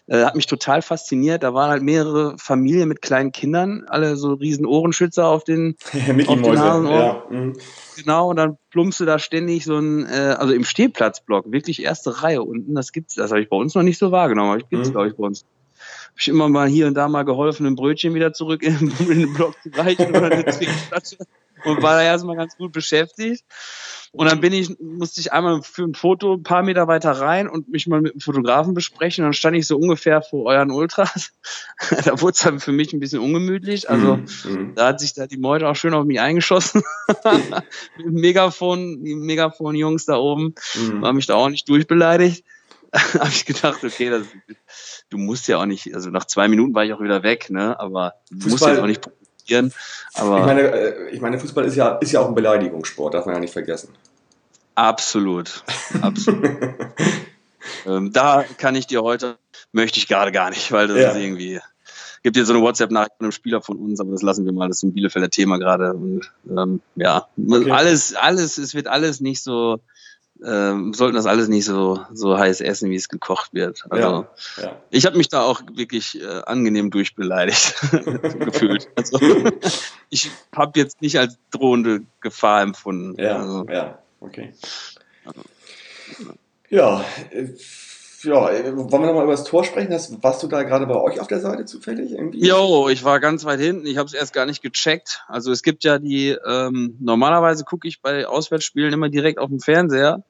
äh, 0.06 0.24
hat 0.24 0.36
mich 0.36 0.46
total 0.46 0.82
fasziniert 0.82 1.42
da 1.42 1.54
waren 1.54 1.70
halt 1.70 1.82
mehrere 1.82 2.36
Familien 2.38 2.88
mit 2.88 3.00
kleinen 3.02 3.32
Kindern 3.32 3.84
alle 3.88 4.16
so 4.16 4.34
riesen 4.34 4.66
Ohrenschützer 4.66 5.26
auf 5.26 5.42
den, 5.44 5.76
auf 6.26 6.42
den 6.42 6.58
Hasen 6.58 6.86
ja. 6.86 7.24
Mhm. 7.30 7.56
genau 7.96 8.28
und 8.28 8.36
dann 8.36 8.58
plumpste 8.70 9.06
da 9.06 9.18
ständig 9.18 9.64
so 9.64 9.78
ein 9.78 10.06
äh, 10.06 10.36
also 10.38 10.52
im 10.52 10.64
Stehplatzblock 10.64 11.50
wirklich 11.50 11.82
erste 11.82 12.22
Reihe 12.22 12.42
unten 12.42 12.74
das 12.74 12.92
gibt's 12.92 13.14
das 13.14 13.30
habe 13.30 13.40
ich 13.40 13.48
bei 13.48 13.56
uns 13.56 13.74
noch 13.74 13.82
nicht 13.82 13.98
so 13.98 14.12
wahrgenommen 14.12 14.50
aber 14.50 14.58
ich 14.58 14.68
gibt's 14.68 14.88
mhm. 14.88 14.92
glaube 14.92 15.08
ich 15.08 15.16
bei 15.16 15.24
uns 15.24 15.46
ich 16.20 16.28
immer 16.28 16.48
mal 16.48 16.68
hier 16.68 16.86
und 16.86 16.94
da 16.94 17.08
mal 17.08 17.24
geholfen, 17.24 17.66
ein 17.66 17.76
Brötchen 17.76 18.14
wieder 18.14 18.32
zurück 18.32 18.62
in, 18.62 18.92
in 19.00 19.20
den 19.20 19.34
Block 19.34 19.54
zu 19.62 19.70
reichen 19.70 20.10
oder 20.10 20.30
eine 20.30 20.44
Trinkflasche 20.44 21.16
und 21.64 21.82
war 21.82 21.94
da 21.94 22.02
erstmal 22.02 22.36
ganz 22.36 22.56
gut 22.56 22.72
beschäftigt. 22.72 23.44
Und 24.12 24.28
dann 24.28 24.40
bin 24.40 24.52
ich, 24.52 24.76
musste 24.80 25.20
ich 25.20 25.32
einmal 25.32 25.62
für 25.62 25.84
ein 25.84 25.94
Foto 25.94 26.34
ein 26.34 26.42
paar 26.42 26.64
Meter 26.64 26.88
weiter 26.88 27.12
rein 27.12 27.48
und 27.48 27.68
mich 27.68 27.86
mal 27.86 28.00
mit 28.00 28.14
dem 28.14 28.20
Fotografen 28.20 28.74
besprechen. 28.74 29.22
Und 29.22 29.28
dann 29.28 29.34
stand 29.34 29.56
ich 29.56 29.68
so 29.68 29.76
ungefähr 29.76 30.20
vor 30.20 30.46
euren 30.46 30.72
Ultras. 30.72 31.30
da 32.04 32.20
wurde 32.20 32.32
es 32.32 32.40
dann 32.40 32.58
für 32.58 32.72
mich 32.72 32.92
ein 32.92 32.98
bisschen 32.98 33.20
ungemütlich. 33.20 33.88
Also 33.88 34.16
mhm. 34.16 34.72
da 34.74 34.88
hat 34.88 35.00
sich 35.00 35.14
da 35.14 35.28
die 35.28 35.36
Meute 35.36 35.68
auch 35.68 35.76
schön 35.76 35.94
auf 35.94 36.04
mich 36.06 36.20
eingeschossen. 36.20 36.82
mit 37.96 38.06
dem 38.06 38.14
Megafon, 38.14 39.04
die 39.04 39.14
Megafon-Jungs 39.14 40.06
da 40.06 40.16
oben, 40.16 40.54
mhm. 40.74 41.04
haben 41.04 41.16
mich 41.16 41.26
da 41.26 41.36
auch 41.36 41.48
nicht 41.48 41.68
durchbeleidigt. 41.68 42.44
habe 42.92 43.28
ich 43.28 43.46
gedacht, 43.46 43.84
okay, 43.84 44.10
das, 44.10 44.26
du 45.10 45.18
musst 45.18 45.48
ja 45.48 45.58
auch 45.58 45.66
nicht, 45.66 45.94
also 45.94 46.10
nach 46.10 46.24
zwei 46.24 46.48
Minuten 46.48 46.74
war 46.74 46.84
ich 46.84 46.92
auch 46.92 47.00
wieder 47.00 47.22
weg, 47.22 47.50
ne? 47.50 47.78
Aber 47.78 48.14
du 48.30 48.48
musst 48.48 48.64
ja 48.64 48.80
auch 48.80 48.86
nicht 48.86 49.02
probieren. 49.02 49.72
Aber 50.14 50.38
ich 50.38 50.46
meine, 50.46 50.60
äh, 50.62 51.10
ich 51.10 51.20
meine, 51.20 51.38
Fußball 51.38 51.64
ist 51.64 51.76
ja, 51.76 51.96
ist 51.96 52.12
ja 52.12 52.20
auch 52.20 52.28
ein 52.28 52.34
Beleidigungssport, 52.34 53.14
darf 53.14 53.26
man 53.26 53.34
ja 53.34 53.40
nicht 53.40 53.52
vergessen. 53.52 53.90
Absolut, 54.76 55.64
absolut. 56.00 56.48
ähm, 57.86 58.12
da 58.12 58.44
kann 58.56 58.74
ich 58.74 58.86
dir 58.86 59.02
heute, 59.02 59.36
möchte 59.72 59.98
ich 59.98 60.08
gerade 60.08 60.32
gar 60.32 60.50
nicht, 60.50 60.72
weil 60.72 60.88
das 60.88 60.96
ja. 60.96 61.10
ist 61.10 61.16
irgendwie, 61.16 61.60
gibt 62.22 62.36
jetzt 62.36 62.46
so 62.46 62.54
eine 62.54 62.62
WhatsApp-Nachricht 62.62 63.16
von 63.18 63.26
einem 63.26 63.32
Spieler 63.32 63.60
von 63.60 63.76
uns, 63.78 64.00
aber 64.00 64.12
das 64.12 64.22
lassen 64.22 64.44
wir 64.44 64.52
mal, 64.52 64.68
das 64.68 64.78
ist 64.78 64.82
ein 64.84 64.94
Bielefelder 64.94 65.28
Thema 65.28 65.58
gerade. 65.58 65.92
Und 65.92 66.32
ähm, 66.48 66.80
ja, 66.94 67.26
okay. 67.36 67.70
alles, 67.70 68.14
alles, 68.14 68.58
es 68.58 68.74
wird 68.74 68.86
alles 68.86 69.20
nicht 69.20 69.42
so 69.42 69.80
ähm, 70.44 70.94
sollten 70.94 71.16
das 71.16 71.26
alles 71.26 71.48
nicht 71.48 71.64
so, 71.64 72.00
so 72.12 72.38
heiß 72.38 72.60
essen, 72.60 72.90
wie 72.90 72.96
es 72.96 73.08
gekocht 73.08 73.52
wird. 73.52 73.84
Also 73.90 74.26
ja, 74.56 74.62
ja. 74.62 74.82
ich 74.90 75.06
habe 75.06 75.16
mich 75.16 75.28
da 75.28 75.42
auch 75.42 75.62
wirklich 75.72 76.20
äh, 76.20 76.42
angenehm 76.46 76.90
durchbeleidigt 76.90 77.74
gefühlt. 78.38 78.88
Also 78.96 79.18
ich 80.08 80.30
habe 80.54 80.78
jetzt 80.78 81.02
nicht 81.02 81.18
als 81.18 81.38
drohende 81.50 82.02
Gefahr 82.20 82.62
empfunden. 82.62 83.20
Ja, 83.20 83.38
also, 83.38 83.66
ja, 83.68 83.98
okay. 84.20 84.54
Ja, 86.68 87.04
äh, 87.30 87.48
ja, 88.22 88.50
äh, 88.50 88.76
wollen 88.76 88.90
wir 88.90 89.06
nochmal 89.06 89.24
über 89.24 89.32
das 89.32 89.44
Tor 89.44 89.64
sprechen? 89.64 89.92
Hast, 89.92 90.22
warst 90.22 90.42
du 90.42 90.46
da 90.46 90.62
gerade 90.62 90.86
bei 90.86 90.96
euch 90.96 91.20
auf 91.20 91.26
der 91.26 91.40
Seite 91.40 91.64
zufällig 91.64 92.12
irgendwie? 92.12 92.46
Jo, 92.46 92.88
ich 92.88 93.04
war 93.04 93.18
ganz 93.18 93.44
weit 93.44 93.60
hinten. 93.60 93.86
Ich 93.86 93.96
habe 93.96 94.06
es 94.06 94.14
erst 94.14 94.32
gar 94.32 94.46
nicht 94.46 94.62
gecheckt. 94.62 95.24
Also 95.28 95.52
es 95.52 95.62
gibt 95.62 95.84
ja 95.84 95.98
die, 95.98 96.36
ähm, 96.46 96.96
normalerweise 97.00 97.64
gucke 97.64 97.88
ich 97.88 98.02
bei 98.02 98.26
Auswärtsspielen 98.26 98.92
immer 98.92 99.08
direkt 99.08 99.38
auf 99.38 99.48
dem 99.48 99.60
Fernseher. 99.60 100.22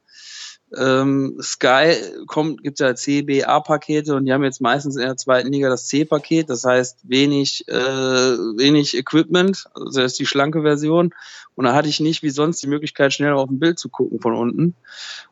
Ähm, 0.77 1.37
Sky 1.41 1.95
kommt, 2.27 2.63
gibt 2.63 2.79
ja 2.79 2.95
C, 2.95 3.23
B, 3.23 3.43
A-Pakete 3.45 4.15
und 4.15 4.25
die 4.25 4.33
haben 4.33 4.45
jetzt 4.45 4.61
meistens 4.61 4.97
in 4.97 5.03
der 5.03 5.17
zweiten 5.17 5.53
Liga 5.53 5.69
das 5.69 5.89
C-Paket, 5.89 6.49
das 6.49 6.65
heißt 6.65 6.99
wenig, 7.03 7.67
äh, 7.69 7.75
wenig 7.75 8.97
Equipment, 8.97 9.65
also 9.75 10.01
das 10.01 10.13
ist 10.13 10.19
die 10.21 10.27
schlanke 10.27 10.63
Version. 10.63 11.13
Und 11.57 11.65
da 11.65 11.75
hatte 11.75 11.89
ich 11.89 12.01
nicht 12.01 12.23
wie 12.23 12.31
sonst 12.31 12.63
die 12.63 12.69
Möglichkeit, 12.69 13.13
schnell 13.13 13.33
auf 13.33 13.51
ein 13.51 13.59
Bild 13.59 13.79
zu 13.79 13.89
gucken 13.89 14.21
von 14.21 14.35
unten. 14.35 14.75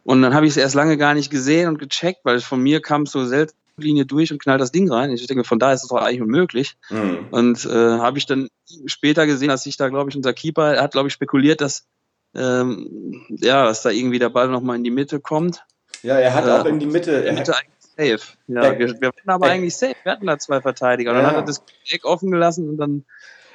Und 0.04 0.20
dann 0.22 0.34
habe 0.34 0.46
ich 0.46 0.50
es 0.50 0.56
erst 0.56 0.74
lange 0.74 0.96
gar 0.96 1.14
nicht 1.14 1.30
gesehen 1.30 1.68
und 1.68 1.78
gecheckt, 1.78 2.20
weil 2.24 2.40
von 2.40 2.60
mir 2.60 2.82
kam 2.82 3.02
es 3.02 3.12
so 3.12 3.24
selten 3.24 3.54
Linie 3.78 4.06
durch 4.06 4.32
und 4.32 4.42
knallt 4.42 4.60
das 4.60 4.72
Ding 4.72 4.90
rein. 4.90 5.10
Ich 5.10 5.26
denke, 5.26 5.44
von 5.44 5.58
da 5.58 5.72
ist 5.72 5.84
es 5.84 5.88
doch 5.88 5.96
eigentlich 5.96 6.20
unmöglich. 6.20 6.76
Mhm. 6.90 7.28
Und 7.30 7.64
äh, 7.64 7.68
habe 7.68 8.18
ich 8.18 8.26
dann 8.26 8.48
später 8.86 9.26
gesehen, 9.26 9.48
dass 9.48 9.62
sich 9.62 9.76
da, 9.76 9.88
glaube 9.88 10.10
ich, 10.10 10.16
unser 10.16 10.32
Keeper 10.32 10.80
hat, 10.80 10.92
glaube 10.92 11.08
ich, 11.08 11.14
spekuliert, 11.14 11.60
dass 11.60 11.86
ähm, 12.34 13.26
ja, 13.28 13.64
dass 13.64 13.82
da 13.82 13.90
irgendwie 13.90 14.18
der 14.18 14.30
Ball 14.30 14.48
nochmal 14.48 14.76
in 14.76 14.84
die 14.84 14.90
Mitte 14.90 15.20
kommt. 15.20 15.64
Ja, 16.02 16.18
er 16.18 16.34
hat 16.34 16.46
äh, 16.46 16.50
auch 16.50 16.64
in 16.64 16.78
die 16.78 16.86
Mitte. 16.86 17.24
Er 17.24 17.32
Mitte 17.32 17.54
eigentlich 17.56 18.18
safe. 18.18 18.36
Ja, 18.46 18.62
er, 18.62 18.78
wir, 18.78 19.00
wir 19.00 19.08
waren 19.08 19.34
aber 19.34 19.46
er, 19.46 19.52
eigentlich 19.52 19.76
safe. 19.76 19.96
Wir 20.02 20.12
hatten 20.12 20.26
da 20.26 20.38
zwei 20.38 20.60
Verteidiger. 20.60 21.10
Und 21.10 21.16
ja. 21.16 21.22
dann 21.22 21.30
hat 21.32 21.38
er 21.38 21.44
das 21.44 21.62
Eck 21.90 22.04
offen 22.04 22.30
gelassen 22.30 22.68
und 22.68 22.76
dann 22.76 23.04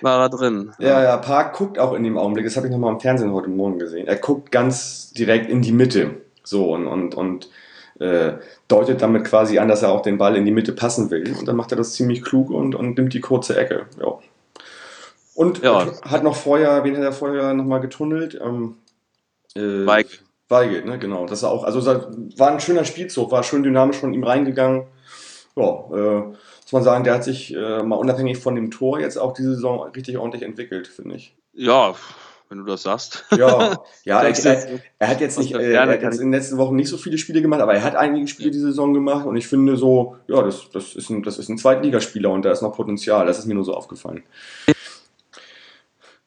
war 0.01 0.21
er 0.21 0.29
drin. 0.29 0.71
Ja, 0.79 1.01
ja, 1.01 1.17
Park 1.17 1.55
guckt 1.55 1.79
auch 1.79 1.93
in 1.93 2.03
dem 2.03 2.17
Augenblick. 2.17 2.45
Das 2.45 2.57
habe 2.57 2.67
ich 2.67 2.73
nochmal 2.73 2.93
im 2.93 2.99
Fernsehen 2.99 3.31
heute 3.31 3.49
Morgen 3.49 3.79
gesehen. 3.79 4.07
Er 4.07 4.17
guckt 4.17 4.51
ganz 4.51 5.11
direkt 5.11 5.49
in 5.49 5.61
die 5.61 5.71
Mitte. 5.71 6.21
So 6.43 6.73
und, 6.73 6.87
und, 6.87 7.15
und 7.15 7.49
äh, 7.99 8.33
deutet 8.67 9.01
damit 9.01 9.23
quasi 9.23 9.59
an, 9.59 9.69
dass 9.69 9.81
er 9.81 9.91
auch 9.91 10.01
den 10.01 10.17
Ball 10.17 10.35
in 10.35 10.45
die 10.45 10.51
Mitte 10.51 10.73
passen 10.73 11.09
will. 11.09 11.33
Und 11.39 11.47
dann 11.47 11.55
macht 11.55 11.71
er 11.71 11.77
das 11.77 11.93
ziemlich 11.93 12.21
klug 12.21 12.49
und, 12.49 12.75
und 12.75 12.97
nimmt 12.97 13.13
die 13.13 13.21
kurze 13.21 13.57
Ecke. 13.57 13.85
Ja. 14.01 14.19
Und 15.35 15.63
ja. 15.63 15.87
hat 16.03 16.23
noch 16.23 16.35
vorher, 16.35 16.83
wen 16.83 16.95
hat 16.95 17.03
er 17.03 17.13
vorher 17.13 17.53
nochmal 17.53 17.81
getunnelt? 17.81 18.39
Ähm, 18.41 18.77
äh, 19.55 19.85
Weigel. 19.85 20.19
Weigel, 20.49 20.85
ne, 20.85 20.99
genau. 20.99 21.25
Das 21.25 21.43
auch, 21.43 21.63
also 21.63 21.85
war 21.85 22.51
ein 22.51 22.59
schöner 22.59 22.85
Spielzug, 22.85 23.31
war 23.31 23.43
schön 23.43 23.63
dynamisch 23.63 23.97
von 23.97 24.13
ihm 24.13 24.23
reingegangen. 24.23 24.87
Ja, 25.55 25.85
äh, 25.91 26.21
muss 26.21 26.71
man 26.71 26.83
sagen, 26.83 27.03
der 27.03 27.15
hat 27.15 27.23
sich 27.23 27.53
äh, 27.53 27.83
mal 27.83 27.95
unabhängig 27.95 28.37
von 28.37 28.55
dem 28.55 28.71
Tor 28.71 28.99
jetzt 28.99 29.17
auch 29.17 29.33
diese 29.33 29.55
Saison 29.55 29.83
richtig 29.91 30.17
ordentlich 30.17 30.43
entwickelt, 30.43 30.87
finde 30.87 31.15
ich. 31.15 31.35
Ja, 31.53 31.93
wenn 32.49 32.59
du 32.59 32.65
das 32.65 32.83
sagst. 32.83 33.25
Ja, 33.31 33.77
ja 34.03 34.21
er, 34.21 34.45
er, 34.45 34.79
er, 34.99 35.07
hat 35.07 35.21
jetzt 35.21 35.39
nicht, 35.39 35.53
äh, 35.53 35.73
er 35.73 35.87
hat 35.87 36.01
jetzt 36.01 36.19
in 36.19 36.27
den 36.27 36.33
letzten 36.33 36.57
Wochen 36.57 36.75
nicht 36.75 36.89
so 36.89 36.97
viele 36.97 37.17
Spiele 37.17 37.41
gemacht, 37.41 37.61
aber 37.61 37.73
er 37.73 37.83
hat 37.83 37.95
einige 37.95 38.27
Spiele 38.27 38.51
diese 38.51 38.67
Saison 38.67 38.93
gemacht 38.93 39.25
und 39.25 39.35
ich 39.35 39.47
finde 39.47 39.75
so, 39.77 40.17
ja, 40.27 40.41
das, 40.41 40.69
das 40.71 40.95
ist 40.95 41.09
ein, 41.09 41.23
das 41.23 41.39
ist 41.39 41.49
ein 41.49 41.57
Zweitligaspieler 41.57 42.29
und 42.29 42.45
da 42.45 42.51
ist 42.51 42.61
noch 42.61 42.75
Potenzial. 42.75 43.25
Das 43.25 43.39
ist 43.39 43.45
mir 43.45 43.55
nur 43.55 43.65
so 43.65 43.73
aufgefallen. 43.73 44.23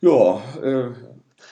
Ja, 0.01 0.43
äh, 0.63 0.93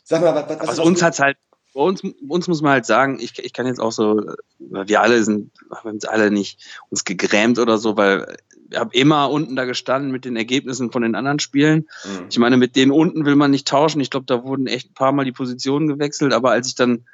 sag 0.03 0.23
mal, 0.23 0.35
was, 0.35 0.49
was 0.49 0.69
also 0.69 0.83
uns 0.83 1.03
hat's 1.03 1.21
halt, 1.21 1.37
bei 1.75 1.81
uns, 1.81 2.03
uns 2.03 2.49
muss 2.49 2.63
man 2.63 2.73
halt 2.73 2.87
sagen, 2.87 3.19
ich, 3.21 3.39
ich 3.39 3.53
kann 3.53 3.67
jetzt 3.67 3.81
auch 3.81 3.91
so, 3.91 4.25
wir 4.59 5.01
alle 5.01 5.23
sind, 5.25 5.51
wir 5.69 5.79
haben 5.79 5.91
uns 5.91 6.05
alle 6.05 6.31
nicht 6.31 6.65
uns 6.89 7.05
gegrämt 7.05 7.59
oder 7.59 7.79
so, 7.79 7.97
weil 7.97 8.37
wir 8.69 8.79
haben 8.79 8.91
immer 8.93 9.31
unten 9.31 9.57
da 9.57 9.65
gestanden 9.65 10.13
mit 10.13 10.25
den 10.25 10.37
Ergebnissen 10.37 10.93
von 10.93 11.03
den 11.03 11.17
anderen 11.17 11.41
Spielen. 11.41 11.89
Mhm. 12.05 12.27
Ich 12.31 12.39
meine, 12.39 12.57
mit 12.57 12.77
denen 12.77 12.93
unten 12.93 13.25
will 13.25 13.37
man 13.37 13.51
nicht 13.51 13.67
tauschen. 13.67 14.01
Ich 14.01 14.11
glaube, 14.11 14.27
da 14.27 14.45
wurden 14.45 14.69
echt 14.69 14.91
ein 14.91 14.95
paar 14.95 15.13
Mal 15.13 15.25
die 15.25 15.33
Positionen 15.33 15.89
gewechselt, 15.89 16.33
aber 16.33 16.53
als 16.53 16.69
ich 16.69 16.75
dann, 16.77 17.07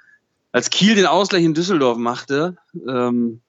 als 0.53 0.71
Kiel 0.71 0.95
den 0.95 1.07
Ausgleich 1.07 1.45
in 1.45 1.55
Düsseldorf 1.55 1.97
machte, 1.97 2.57
ähm, 2.87 3.41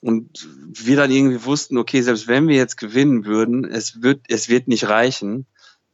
und 0.00 0.46
wir 0.66 0.96
dann 0.96 1.10
irgendwie 1.10 1.46
wussten, 1.46 1.78
okay, 1.78 2.02
selbst 2.02 2.28
wenn 2.28 2.46
wir 2.46 2.56
jetzt 2.56 2.76
gewinnen 2.76 3.24
würden, 3.24 3.64
es 3.64 4.02
wird, 4.02 4.20
es 4.28 4.50
wird 4.50 4.68
nicht 4.68 4.86
reichen 4.86 5.46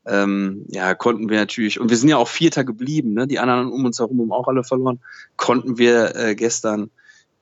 ähm, 0.07 0.64
ja, 0.69 0.95
konnten 0.95 1.28
wir 1.28 1.38
natürlich, 1.38 1.80
und 1.80 1.90
wir 1.90 1.97
sind 1.97 2.09
ja 2.09 2.16
auch 2.16 2.28
Vierter 2.28 2.64
geblieben, 2.64 3.14
ne? 3.14 3.26
die 3.26 3.38
anderen 3.38 3.71
um 3.71 3.85
uns 3.85 3.99
herum 3.99 4.21
haben 4.21 4.33
auch 4.33 4.49
alle 4.49 4.64
verloren, 4.64 5.00
konnten 5.37 5.78
wir 5.78 6.16
äh, 6.16 6.35
gestern 6.35 6.90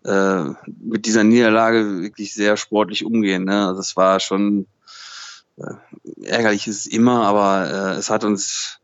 äh, 0.05 0.45
mit 0.67 1.07
dieser 1.07 1.25
Niederlage 1.25 2.03
wirklich 2.03 2.35
sehr 2.35 2.57
sportlich 2.57 3.05
umgehen. 3.05 3.45
Ne? 3.45 3.67
Also 3.67 3.81
das 3.81 3.97
war 3.97 4.21
schon 4.21 4.67
äh, 5.57 5.75
ärgerlich 6.25 6.67
ist 6.67 6.87
es 6.87 6.87
immer, 6.87 7.27
aber 7.27 7.95
äh, 7.95 7.99
es 7.99 8.11
hat 8.11 8.25
uns 8.25 8.81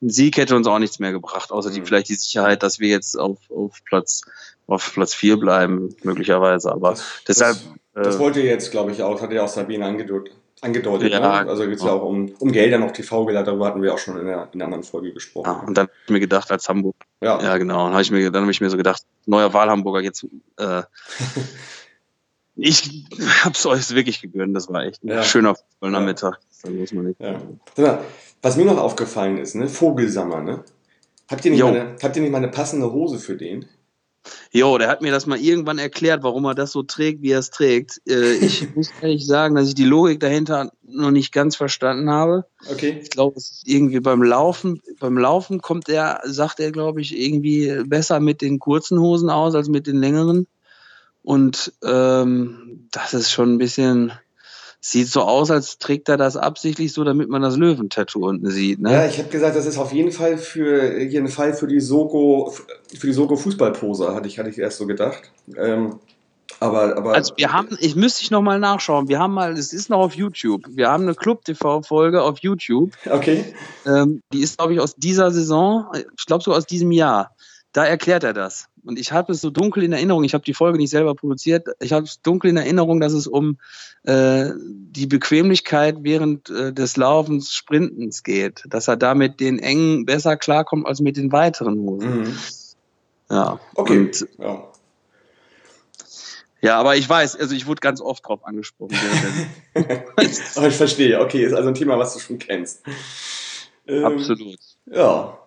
ein 0.00 0.10
Sieg 0.10 0.36
hätte 0.36 0.56
uns 0.56 0.66
auch 0.66 0.80
nichts 0.80 0.98
mehr 0.98 1.12
gebracht, 1.12 1.52
außer 1.52 1.70
die, 1.70 1.80
mhm. 1.80 1.86
vielleicht 1.86 2.08
die 2.08 2.16
Sicherheit, 2.16 2.64
dass 2.64 2.80
wir 2.80 2.88
jetzt 2.88 3.16
auf, 3.16 3.38
auf 3.50 3.84
Platz 3.84 4.22
auf 4.66 4.92
Platz 4.94 5.14
vier 5.14 5.38
bleiben, 5.38 5.94
möglicherweise. 6.02 6.72
Aber 6.72 6.90
das, 6.90 7.04
deshalb. 7.28 7.56
Das, 7.94 8.06
das 8.06 8.18
wollte 8.18 8.40
jetzt, 8.40 8.70
glaube 8.70 8.92
ich, 8.92 9.02
auch, 9.02 9.20
hat 9.20 9.32
ja 9.32 9.44
auch 9.44 9.48
Sabine 9.48 9.84
angedeutet 9.84 10.34
angedeutet. 10.62 11.12
Ja, 11.12 11.20
ne? 11.20 11.50
Also 11.50 11.64
geht 11.64 11.76
es 11.76 11.84
ja 11.84 11.92
auch 11.92 12.04
um, 12.04 12.32
um 12.38 12.52
Gelder 12.52 12.78
noch 12.78 12.92
TV-Gelder, 12.92 13.42
darüber 13.42 13.66
hatten 13.66 13.82
wir 13.82 13.92
auch 13.92 13.98
schon 13.98 14.18
in 14.18 14.26
der, 14.26 14.48
in 14.52 14.58
der 14.60 14.66
anderen 14.66 14.84
Folge 14.84 15.12
gesprochen. 15.12 15.46
Ja, 15.46 15.66
und 15.66 15.76
dann 15.76 15.88
habe 15.88 15.96
ich 16.06 16.10
mir 16.10 16.20
gedacht, 16.20 16.50
als 16.50 16.68
Hamburg. 16.68 16.96
Ja, 17.20 17.42
ja 17.42 17.58
genau. 17.58 17.84
Dann 17.84 17.92
habe 17.92 18.02
ich, 18.02 18.10
mir, 18.10 18.30
dann 18.30 18.44
hab 18.44 18.50
ich 18.50 18.60
mir 18.60 18.70
so 18.70 18.76
gedacht, 18.76 19.02
neuer 19.26 19.52
Wahlhamburger 19.52 20.00
jetzt. 20.00 20.26
Äh, 20.56 20.82
ich 22.56 23.06
habe 23.44 23.54
es 23.54 23.66
euch 23.66 23.90
wirklich 23.90 24.22
gegönnt, 24.22 24.56
das 24.56 24.68
war 24.68 24.84
echt 24.84 25.02
ein 25.02 25.08
ja. 25.08 25.22
schöner 25.24 25.56
Fußballnachmittag. 25.56 26.38
Ja. 26.64 26.70
muss 26.70 26.92
man 26.92 27.06
nicht. 27.06 27.20
Ja. 27.20 28.00
Was 28.40 28.56
mir 28.56 28.64
noch 28.64 28.78
aufgefallen 28.78 29.38
ist, 29.38 29.54
ne? 29.54 29.68
Vogelsammer, 29.68 30.40
ne? 30.40 30.64
Habt 31.28 31.44
ihr, 31.44 31.50
nicht 31.50 31.62
meine, 31.62 31.96
habt 32.02 32.16
ihr 32.16 32.22
nicht 32.22 32.32
mal 32.32 32.38
eine 32.38 32.48
passende 32.48 32.92
Hose 32.92 33.18
für 33.18 33.36
den? 33.36 33.66
Jo, 34.52 34.78
der 34.78 34.88
hat 34.88 35.02
mir 35.02 35.10
das 35.10 35.26
mal 35.26 35.38
irgendwann 35.38 35.78
erklärt, 35.78 36.22
warum 36.22 36.44
er 36.44 36.54
das 36.54 36.72
so 36.72 36.82
trägt, 36.82 37.22
wie 37.22 37.30
er 37.30 37.40
es 37.40 37.50
trägt. 37.50 38.00
Äh, 38.08 38.34
ich 38.34 38.66
muss 38.76 38.90
ehrlich 39.00 39.26
sagen, 39.26 39.54
dass 39.54 39.68
ich 39.68 39.74
die 39.74 39.84
Logik 39.84 40.20
dahinter 40.20 40.72
noch 40.82 41.10
nicht 41.10 41.32
ganz 41.32 41.56
verstanden 41.56 42.10
habe. 42.10 42.46
Okay. 42.70 43.00
Ich 43.02 43.10
glaube, 43.10 43.36
es 43.36 43.50
ist 43.50 43.68
irgendwie 43.68 44.00
beim 44.00 44.22
Laufen, 44.22 44.80
beim 45.00 45.18
Laufen 45.18 45.60
kommt 45.60 45.88
er, 45.88 46.20
sagt 46.24 46.60
er, 46.60 46.70
glaube 46.70 47.00
ich, 47.00 47.18
irgendwie 47.18 47.82
besser 47.84 48.20
mit 48.20 48.42
den 48.42 48.58
kurzen 48.58 49.00
Hosen 49.00 49.30
aus 49.30 49.54
als 49.54 49.68
mit 49.68 49.86
den 49.86 49.96
längeren. 49.96 50.46
Und 51.22 51.72
ähm, 51.82 52.88
das 52.90 53.14
ist 53.14 53.30
schon 53.30 53.54
ein 53.54 53.58
bisschen, 53.58 54.12
sieht 54.84 55.08
so 55.08 55.22
aus, 55.22 55.50
als 55.50 55.78
trägt 55.78 56.08
er 56.08 56.16
das 56.16 56.36
absichtlich 56.36 56.92
so, 56.92 57.04
damit 57.04 57.28
man 57.28 57.40
das 57.40 57.56
Löwentattoo 57.56 58.26
unten 58.26 58.50
sieht. 58.50 58.80
Ne? 58.80 58.92
Ja, 58.92 59.06
ich 59.06 59.18
habe 59.18 59.28
gesagt, 59.28 59.54
das 59.54 59.64
ist 59.64 59.78
auf 59.78 59.92
jeden 59.92 60.10
Fall 60.10 60.36
für 60.36 61.00
jeden 61.00 61.28
Fall 61.28 61.54
für 61.54 61.68
die 61.68 61.80
Soko 61.80 62.52
für 62.92 63.06
die 63.06 63.12
Soko 63.12 63.36
Fußballpose, 63.36 64.12
hatte 64.12 64.26
ich 64.26 64.40
hatte 64.40 64.50
ich 64.50 64.58
erst 64.58 64.78
so 64.78 64.86
gedacht. 64.86 65.30
Ähm, 65.56 66.00
aber, 66.58 66.96
aber 66.96 67.14
also 67.14 67.32
wir 67.36 67.52
haben, 67.52 67.68
ich 67.80 67.94
müsste 67.94 68.22
ich 68.22 68.30
noch 68.30 68.42
mal 68.42 68.58
nachschauen. 68.58 69.08
Wir 69.08 69.20
haben 69.20 69.34
mal, 69.34 69.52
es 69.52 69.72
ist 69.72 69.88
noch 69.88 70.00
auf 70.00 70.14
YouTube. 70.14 70.62
Wir 70.68 70.90
haben 70.90 71.04
eine 71.04 71.14
Club 71.14 71.44
TV 71.44 71.82
Folge 71.82 72.20
auf 72.22 72.40
YouTube. 72.40 72.92
Okay. 73.08 73.54
Ähm, 73.86 74.20
die 74.32 74.40
ist 74.40 74.58
glaube 74.58 74.74
ich 74.74 74.80
aus 74.80 74.96
dieser 74.96 75.30
Saison, 75.30 75.86
ich 75.94 76.26
glaube 76.26 76.42
so 76.42 76.52
aus 76.52 76.66
diesem 76.66 76.90
Jahr. 76.90 77.34
Da 77.72 77.84
erklärt 77.84 78.24
er 78.24 78.32
das. 78.32 78.66
Und 78.84 78.98
ich 78.98 79.12
habe 79.12 79.32
es 79.32 79.40
so 79.40 79.50
dunkel 79.50 79.84
in 79.84 79.92
Erinnerung, 79.92 80.24
ich 80.24 80.34
habe 80.34 80.44
die 80.44 80.54
Folge 80.54 80.78
nicht 80.78 80.90
selber 80.90 81.14
produziert, 81.14 81.68
ich 81.80 81.92
habe 81.92 82.04
es 82.04 82.20
dunkel 82.20 82.50
in 82.50 82.56
Erinnerung, 82.56 83.00
dass 83.00 83.12
es 83.12 83.26
um 83.26 83.58
äh, 84.02 84.50
die 84.58 85.06
Bequemlichkeit 85.06 85.98
während 86.00 86.50
äh, 86.50 86.72
des 86.72 86.96
Laufens, 86.96 87.52
Sprintens 87.52 88.22
geht. 88.22 88.64
Dass 88.68 88.88
er 88.88 88.96
da 88.96 89.14
mit 89.14 89.40
den 89.40 89.58
engen 89.58 90.04
besser 90.04 90.36
klarkommt 90.36 90.86
als 90.86 91.00
mit 91.00 91.16
den 91.16 91.30
weiteren 91.30 91.78
Hosen. 91.78 92.20
Mhm. 92.20 92.36
Ja. 93.30 93.60
Okay. 93.74 93.98
Und, 93.98 94.28
Ja. 94.38 94.68
ja, 96.60 96.78
aber 96.78 96.96
ich 96.96 97.08
weiß, 97.08 97.36
also 97.36 97.54
ich 97.54 97.66
wurde 97.66 97.80
ganz 97.80 98.00
oft 98.00 98.26
drauf 98.26 98.44
angesprochen. 98.44 98.96
Aber 99.74 100.68
ich 100.68 100.76
verstehe, 100.76 101.18
okay, 101.20 101.44
ist 101.44 101.54
also 101.54 101.68
ein 101.68 101.74
Thema, 101.74 101.98
was 101.98 102.12
du 102.12 102.20
schon 102.20 102.38
kennst. 102.38 102.82
Ähm, 103.86 104.04
Absolut. 104.04 104.58
Ja. 104.86 105.38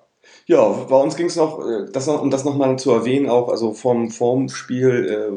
Ja, 0.48 0.64
bei 0.88 0.96
uns 0.96 1.16
ging 1.16 1.25
es 1.25 1.36
noch, 1.36 1.60
äh, 1.68 1.86
das 1.92 2.06
noch, 2.06 2.22
um 2.22 2.30
das 2.30 2.46
nochmal 2.46 2.78
zu 2.78 2.92
erwähnen, 2.92 3.30
auch, 3.30 3.50
also 3.50 3.74
vom, 3.74 4.12
vom 4.12 4.48
Spiel 4.50 4.90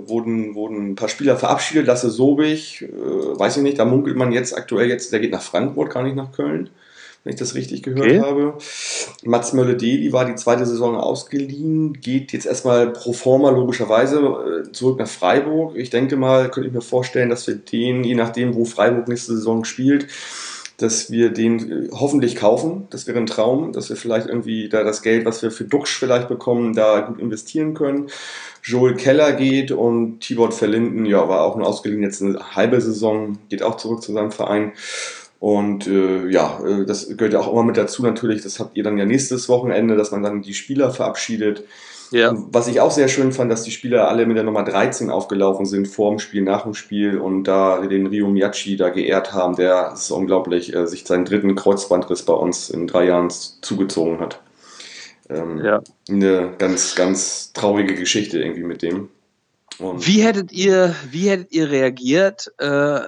äh, 0.04 0.08
wurden, 0.08 0.54
wurden 0.54 0.90
ein 0.90 0.94
paar 0.96 1.08
Spieler 1.08 1.36
verabschiedet. 1.38 1.86
Lasse 1.86 2.10
Sobich, 2.10 2.82
äh, 2.82 2.88
weiß 3.38 3.56
ich 3.56 3.62
nicht, 3.62 3.78
da 3.78 3.86
munkelt 3.86 4.16
man 4.16 4.32
jetzt 4.32 4.54
aktuell 4.54 4.88
jetzt, 4.88 5.10
der 5.12 5.20
geht 5.20 5.32
nach 5.32 5.40
Frankfurt, 5.42 5.90
gar 5.90 6.02
nicht 6.02 6.14
nach 6.16 6.30
Köln, 6.32 6.68
wenn 7.24 7.32
ich 7.32 7.38
das 7.38 7.54
richtig 7.54 7.82
gehört 7.82 8.00
Okay. 8.00 8.20
habe. 8.20 8.58
Mats 9.24 9.54
Mölle-Deli 9.54 10.12
war 10.12 10.26
die 10.26 10.34
zweite 10.34 10.66
Saison 10.66 10.96
ausgeliehen, 10.96 11.94
geht 11.94 12.34
jetzt 12.34 12.44
erstmal 12.44 12.92
pro 12.92 13.14
forma 13.14 13.48
logischerweise 13.48 14.18
äh, 14.68 14.72
zurück 14.72 14.98
nach 14.98 15.08
Freiburg. 15.08 15.74
Ich 15.76 15.88
denke 15.88 16.16
mal, 16.16 16.50
könnte 16.50 16.68
ich 16.68 16.74
mir 16.74 16.82
vorstellen, 16.82 17.30
dass 17.30 17.46
wir 17.46 17.54
den, 17.54 18.04
je 18.04 18.14
nachdem, 18.14 18.54
wo 18.54 18.66
Freiburg 18.66 19.08
nächste 19.08 19.32
Saison 19.34 19.64
spielt, 19.64 20.06
dass 20.78 21.10
wir 21.10 21.30
den 21.30 21.86
äh, 21.86 21.88
hoffentlich 21.92 22.36
kaufen. 22.36 22.86
Das 22.90 23.06
wäre 23.06 23.18
ein 23.18 23.26
Traum, 23.26 23.72
dass 23.72 23.90
wir 23.90 23.96
vielleicht 23.96 24.28
irgendwie 24.28 24.68
da 24.68 24.84
das 24.84 25.02
Geld, 25.02 25.26
was 25.26 25.42
wir 25.42 25.50
für 25.50 25.64
Duxch 25.64 25.98
vielleicht 25.98 26.28
bekommen, 26.28 26.72
da 26.72 27.00
gut 27.00 27.20
investieren 27.20 27.74
können. 27.74 28.06
Joel 28.62 28.94
Keller 28.94 29.32
geht 29.32 29.72
und 29.72 30.20
Tibor 30.20 30.52
Verlinden, 30.52 31.04
ja, 31.04 31.28
war 31.28 31.42
auch 31.42 31.56
nur 31.56 31.66
ausgeliehen 31.66 32.02
jetzt 32.02 32.22
eine 32.22 32.56
halbe 32.56 32.80
Saison, 32.80 33.38
geht 33.48 33.62
auch 33.62 33.76
zurück 33.76 34.02
zu 34.02 34.12
seinem 34.12 34.32
Verein. 34.32 34.72
Und 35.40 35.86
äh, 35.86 36.28
ja, 36.30 36.60
äh, 36.64 36.84
das 36.84 37.08
gehört 37.08 37.32
ja 37.32 37.40
auch 37.40 37.52
immer 37.52 37.64
mit 37.64 37.76
dazu 37.76 38.02
natürlich. 38.02 38.42
Das 38.42 38.60
habt 38.60 38.76
ihr 38.76 38.84
dann 38.84 38.98
ja 38.98 39.04
nächstes 39.04 39.48
Wochenende, 39.48 39.96
dass 39.96 40.10
man 40.12 40.22
dann 40.22 40.42
die 40.42 40.54
Spieler 40.54 40.90
verabschiedet. 40.90 41.64
Ja. 42.10 42.32
Was 42.50 42.68
ich 42.68 42.80
auch 42.80 42.90
sehr 42.90 43.08
schön 43.08 43.32
fand, 43.32 43.50
dass 43.50 43.62
die 43.62 43.70
Spieler 43.70 44.08
alle 44.08 44.26
mit 44.26 44.36
der 44.36 44.44
Nummer 44.44 44.64
13 44.64 45.10
aufgelaufen 45.10 45.66
sind, 45.66 45.88
vor 45.88 46.10
dem 46.10 46.18
Spiel, 46.18 46.42
nach 46.42 46.62
dem 46.62 46.74
Spiel 46.74 47.18
und 47.18 47.44
da 47.44 47.80
den 47.86 48.06
Rio 48.06 48.28
Miyachi 48.28 48.76
da 48.76 48.88
geehrt 48.88 49.32
haben, 49.32 49.56
der 49.56 49.92
ist 49.92 50.10
unglaublich, 50.10 50.74
äh, 50.74 50.86
sich 50.86 51.04
seinen 51.04 51.24
dritten 51.24 51.54
Kreuzbandriss 51.54 52.22
bei 52.22 52.32
uns 52.32 52.70
in 52.70 52.86
drei 52.86 53.06
Jahren 53.06 53.30
zugezogen 53.30 54.20
hat. 54.20 54.40
Ähm, 55.28 55.62
Ja. 55.62 55.82
Eine 56.08 56.54
ganz, 56.56 56.94
ganz 56.94 57.52
traurige 57.52 57.94
Geschichte 57.94 58.40
irgendwie 58.40 58.64
mit 58.64 58.82
dem. 58.82 59.10
Und 59.78 60.06
Wie 60.06 60.22
hättet 60.22 60.52
ihr, 60.52 60.94
wie 61.10 61.28
hättet 61.28 61.52
ihr 61.52 61.70
reagiert, 61.70 62.52
äh, 62.58 63.00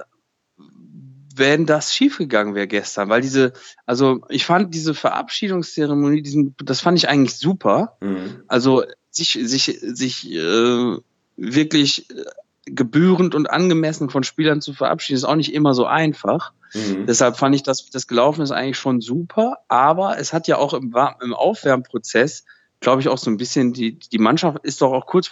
wenn 1.37 1.65
das 1.65 1.93
schiefgegangen 1.93 2.55
wäre 2.55 2.67
gestern? 2.67 3.09
Weil 3.09 3.21
diese, 3.21 3.53
also 3.85 4.21
ich 4.29 4.45
fand 4.45 4.73
diese 4.73 4.93
Verabschiedungszeremonie, 4.93 6.21
diesen, 6.21 6.55
das 6.63 6.81
fand 6.81 6.97
ich 6.97 7.09
eigentlich 7.09 7.37
super. 7.37 7.97
Mhm. 8.01 8.43
Also 8.47 8.83
sich, 9.09 9.39
sich, 9.41 9.79
sich 9.81 10.31
äh, 10.31 10.97
wirklich 11.37 12.09
äh, 12.09 12.23
gebührend 12.65 13.35
und 13.35 13.49
angemessen 13.49 14.09
von 14.09 14.23
Spielern 14.23 14.61
zu 14.61 14.73
verabschieden, 14.73 15.17
ist 15.17 15.23
auch 15.23 15.35
nicht 15.35 15.53
immer 15.53 15.73
so 15.73 15.85
einfach. 15.85 16.53
Mhm. 16.73 17.05
Deshalb 17.05 17.37
fand 17.37 17.55
ich, 17.55 17.63
dass 17.63 17.89
das 17.89 18.07
gelaufen 18.07 18.41
ist 18.41 18.51
eigentlich 18.51 18.77
schon 18.77 19.01
super. 19.01 19.57
Aber 19.67 20.17
es 20.17 20.33
hat 20.33 20.47
ja 20.47 20.57
auch 20.57 20.73
im, 20.73 20.95
im 21.21 21.33
Aufwärmprozess, 21.33 22.45
glaube 22.79 23.01
ich, 23.01 23.09
auch 23.09 23.17
so 23.17 23.29
ein 23.29 23.37
bisschen 23.37 23.73
die, 23.73 23.97
die 23.97 24.19
Mannschaft 24.19 24.59
ist 24.63 24.81
doch 24.81 24.91
auch 24.91 25.05
kurz 25.05 25.27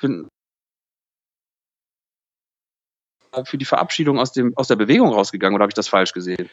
für, 3.34 3.46
für 3.46 3.58
die 3.58 3.66
Verabschiedung 3.66 4.20
aus, 4.20 4.32
dem, 4.32 4.56
aus 4.58 4.68
der 4.68 4.76
Bewegung 4.76 5.10
rausgegangen. 5.10 5.56
Oder 5.56 5.64
habe 5.64 5.72
ich 5.72 5.76
das 5.76 5.88
falsch 5.88 6.14
gesehen? 6.14 6.50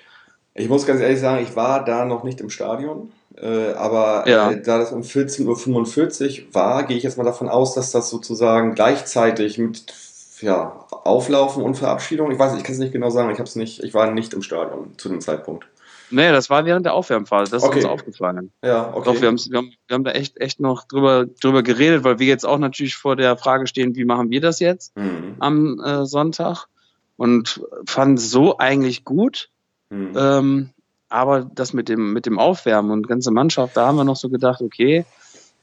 Ich 0.54 0.68
muss 0.68 0.86
ganz 0.86 1.00
ehrlich 1.00 1.20
sagen, 1.20 1.42
ich 1.42 1.54
war 1.54 1.84
da 1.84 2.04
noch 2.06 2.24
nicht 2.24 2.40
im 2.40 2.48
Stadion, 2.48 3.12
äh, 3.36 3.72
aber 3.72 4.26
Ja. 4.26 4.50
äh, 4.50 4.62
da 4.62 4.78
das 4.78 4.90
um 4.90 5.02
14.45 5.02 6.46
Uhr 6.46 6.54
war, 6.54 6.84
gehe 6.84 6.96
ich 6.96 7.02
jetzt 7.02 7.18
mal 7.18 7.24
davon 7.24 7.48
aus, 7.48 7.74
dass 7.74 7.90
das 7.92 8.08
sozusagen 8.08 8.74
gleichzeitig 8.74 9.58
mit 9.58 9.84
ja, 10.40 10.84
Auflaufen 10.90 11.62
und 11.62 11.76
Verabschiedung, 11.76 12.30
ich 12.30 12.38
weiß 12.38 12.52
nicht, 12.52 12.60
ich 12.60 12.64
kann 12.66 12.74
es 12.74 12.78
nicht 12.78 12.92
genau 12.92 13.10
sagen, 13.10 13.30
ich, 13.30 13.38
hab's 13.38 13.56
nicht, 13.56 13.82
ich 13.82 13.92
war 13.94 14.10
nicht 14.10 14.32
im 14.32 14.42
Stadion 14.42 14.92
zu 14.96 15.08
dem 15.08 15.20
Zeitpunkt. 15.20 15.66
Nee, 16.10 16.30
das 16.30 16.50
war 16.50 16.64
während 16.64 16.86
der 16.86 16.94
Aufwärmphase. 16.94 17.50
Das 17.50 17.62
ist 17.62 17.68
Okay. 17.68 17.78
uns 17.78 17.86
aufgefallen. 17.86 18.52
Ja, 18.62 18.92
okay. 18.94 19.04
Doch, 19.04 19.14
wir, 19.14 19.20
wir, 19.22 19.28
haben, 19.58 19.72
wir 19.86 19.94
haben 19.94 20.04
da 20.04 20.12
echt, 20.12 20.40
echt 20.40 20.60
noch 20.60 20.84
drüber, 20.84 21.26
drüber 21.26 21.62
geredet, 21.62 22.04
weil 22.04 22.18
wir 22.18 22.26
jetzt 22.26 22.46
auch 22.46 22.58
natürlich 22.58 22.96
vor 22.96 23.16
der 23.16 23.36
Frage 23.36 23.66
stehen, 23.66 23.96
wie 23.96 24.04
machen 24.04 24.30
wir 24.30 24.40
das 24.40 24.60
jetzt 24.60 24.96
Mhm. 24.96 25.36
am 25.40 25.80
äh, 25.80 26.06
Sonntag? 26.06 26.66
Und 27.16 27.62
fanden 27.86 28.16
es 28.16 28.30
so 28.30 28.58
eigentlich 28.58 29.04
gut. 29.04 29.48
Mhm. 29.90 30.12
Ähm, 30.16 30.70
aber 31.08 31.44
das 31.44 31.72
mit 31.72 31.88
dem, 31.88 32.12
mit 32.12 32.26
dem 32.26 32.38
Aufwärmen 32.38 32.90
und 32.90 33.08
ganze 33.08 33.30
Mannschaft, 33.30 33.76
da 33.76 33.86
haben 33.86 33.96
wir 33.96 34.04
noch 34.04 34.16
so 34.16 34.28
gedacht, 34.28 34.60
okay, 34.60 35.04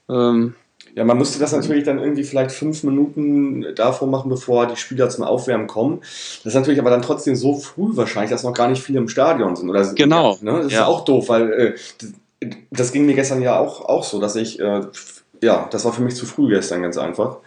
ähm, 0.09 0.55
Ja, 0.95 1.03
man 1.03 1.17
müsste 1.17 1.39
das 1.39 1.51
natürlich 1.53 1.85
dann 1.85 1.97
irgendwie 1.97 2.23
vielleicht 2.23 2.51
fünf 2.51 2.83
Minuten 2.83 3.65
davor 3.75 4.07
machen, 4.07 4.29
bevor 4.29 4.67
die 4.67 4.75
Spieler 4.75 5.09
zum 5.09 5.23
Aufwärmen 5.23 5.65
kommen. 5.65 5.99
Das 6.01 6.45
ist 6.45 6.53
natürlich 6.53 6.79
aber 6.79 6.91
dann 6.91 7.01
trotzdem 7.01 7.35
so 7.35 7.55
früh 7.55 7.95
wahrscheinlich, 7.95 8.29
dass 8.29 8.43
noch 8.43 8.53
gar 8.53 8.67
nicht 8.67 8.83
viele 8.83 8.99
im 8.99 9.07
Stadion 9.07 9.55
sind. 9.55 9.69
Oder 9.69 9.91
Genau. 9.93 10.37
Ne? 10.41 10.61
Das 10.63 10.71
Ja. 10.71 10.81
ist 10.81 10.87
auch 10.87 11.03
doof, 11.03 11.29
weil 11.29 11.51
äh, 11.53 11.73
das, 11.99 12.11
das 12.71 12.91
ging 12.91 13.05
mir 13.07 13.15
gestern 13.15 13.41
ja 13.41 13.57
auch, 13.57 13.85
auch 13.85 14.03
so, 14.03 14.19
dass 14.21 14.35
ich, 14.35 14.59
äh, 14.59 14.81
ja, 15.41 15.67
das 15.71 15.83
war 15.83 15.93
für 15.93 16.03
mich 16.03 16.15
zu 16.15 16.27
früh 16.27 16.49
gestern 16.49 16.83
ganz 16.83 16.97
einfach. 16.97 17.37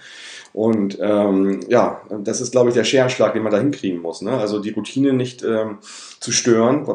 Und 0.52 0.98
ähm, 1.00 1.60
ja, 1.68 2.00
das 2.24 2.40
ist, 2.40 2.50
glaube 2.50 2.70
ich, 2.70 2.74
der 2.74 2.84
Scherenschlag, 2.84 3.34
den 3.34 3.42
man 3.42 3.52
da 3.52 3.58
hinkriegen 3.58 4.00
muss. 4.00 4.22
Ne? 4.22 4.32
Also 4.32 4.58
die 4.58 4.70
Routine 4.70 5.12
nicht 5.12 5.44
ähm, 5.44 5.78
zu 6.18 6.32
stören 6.32 6.86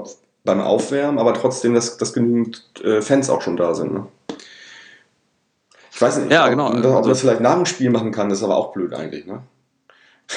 beim 0.44 0.60
Aufwärmen, 0.60 1.20
aber 1.20 1.34
trotzdem, 1.36 1.76
dass, 1.76 1.98
dass 1.98 2.12
genügend 2.14 2.64
äh, 2.84 3.02
Fans 3.02 3.30
auch 3.30 3.42
schon 3.42 3.58
da 3.58 3.76
sind. 3.76 3.94
Ne? 3.94 4.08
Ich 6.02 6.08
weiß 6.08 6.18
nicht, 6.18 6.32
Ja, 6.32 6.46
ob, 6.46 6.50
genau. 6.50 6.68
ob, 6.70 6.74
Also- 6.78 6.90
man 6.94 7.10
das 7.10 7.22
vielleicht 7.22 7.42
nach 7.42 7.54
dem 7.54 7.68
Spiel 7.68 7.92
machen 7.92 8.12
kann, 8.12 8.32
ist 8.32 8.42
aber 8.42 8.56
auch 8.58 8.74
blöd 8.74 8.92
eigentlich. 8.96 9.28
Ne? 9.28 9.44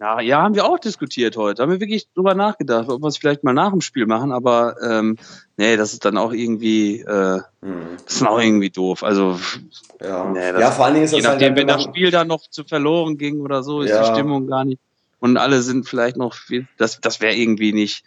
ja, 0.00 0.20
ja, 0.20 0.42
haben 0.42 0.56
wir 0.56 0.64
auch 0.64 0.80
diskutiert 0.80 1.36
heute. 1.36 1.62
Haben 1.62 1.70
wir 1.70 1.78
wirklich 1.78 2.08
drüber 2.12 2.34
nachgedacht, 2.34 2.88
ob 2.88 3.00
wir 3.00 3.06
es 3.06 3.16
vielleicht 3.16 3.44
mal 3.44 3.52
nach 3.52 3.70
dem 3.70 3.80
Spiel 3.82 4.06
machen, 4.06 4.32
aber 4.32 4.74
ähm, 4.82 5.16
nee, 5.56 5.76
das 5.76 5.92
ist 5.92 6.04
dann 6.04 6.18
auch 6.18 6.32
irgendwie, 6.32 7.02
äh, 7.02 7.40
Hm. 7.62 7.82
das 8.04 8.14
ist 8.14 8.20
dann 8.22 8.28
auch 8.28 8.40
irgendwie 8.40 8.70
doof. 8.70 9.04
Also 9.04 9.38
Ja. 10.02 10.24
Nee, 10.32 10.50
das- 10.52 10.60
ja, 10.60 10.70
vor 10.72 10.86
allen 10.86 10.94
Dingen 10.94 11.04
ist 11.04 11.12
je 11.12 11.18
das 11.18 11.28
halt, 11.28 11.40
nachdem, 11.40 11.56
wenn 11.56 11.66
dann- 11.68 11.76
das 11.76 11.84
Spiel 11.84 12.10
dann 12.10 12.26
noch 12.26 12.40
zu 12.50 12.64
verloren 12.64 13.16
ging 13.16 13.42
oder 13.42 13.62
so, 13.62 13.82
ist 13.82 13.90
Ja. 13.90 14.02
die 14.02 14.10
Stimmung 14.12 14.48
gar 14.48 14.64
nicht. 14.64 14.80
Und 15.20 15.36
alle 15.36 15.62
sind 15.62 15.88
vielleicht 15.88 16.16
noch 16.16 16.34
viel, 16.34 16.66
das, 16.78 17.00
das 17.00 17.20
wäre 17.20 17.34
irgendwie 17.36 17.72
nicht, 17.72 18.02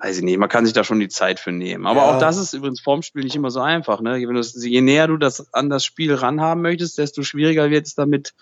weiß 0.00 0.16
ich 0.18 0.22
nicht, 0.22 0.38
man 0.38 0.48
kann 0.48 0.64
sich 0.64 0.72
da 0.74 0.82
schon 0.82 0.98
die 0.98 1.08
Zeit 1.08 1.38
für 1.38 1.52
nehmen. 1.52 1.86
Aber 1.86 2.00
Ja. 2.00 2.06
auch 2.06 2.18
das 2.18 2.38
ist 2.38 2.54
übrigens 2.54 2.80
vorm 2.80 3.02
Spiel 3.02 3.22
nicht 3.22 3.36
immer 3.36 3.50
so 3.50 3.60
einfach. 3.60 4.00
Ne? 4.00 4.16
Je 4.16 4.80
näher 4.80 5.06
du 5.08 5.18
das 5.18 5.52
an 5.52 5.68
das 5.68 5.84
Spiel 5.84 6.14
ranhaben 6.14 6.62
möchtest, 6.62 6.96
desto 6.98 7.22
schwieriger 7.22 7.70
wird 7.70 7.86
es 7.86 7.94
damit 7.94 8.32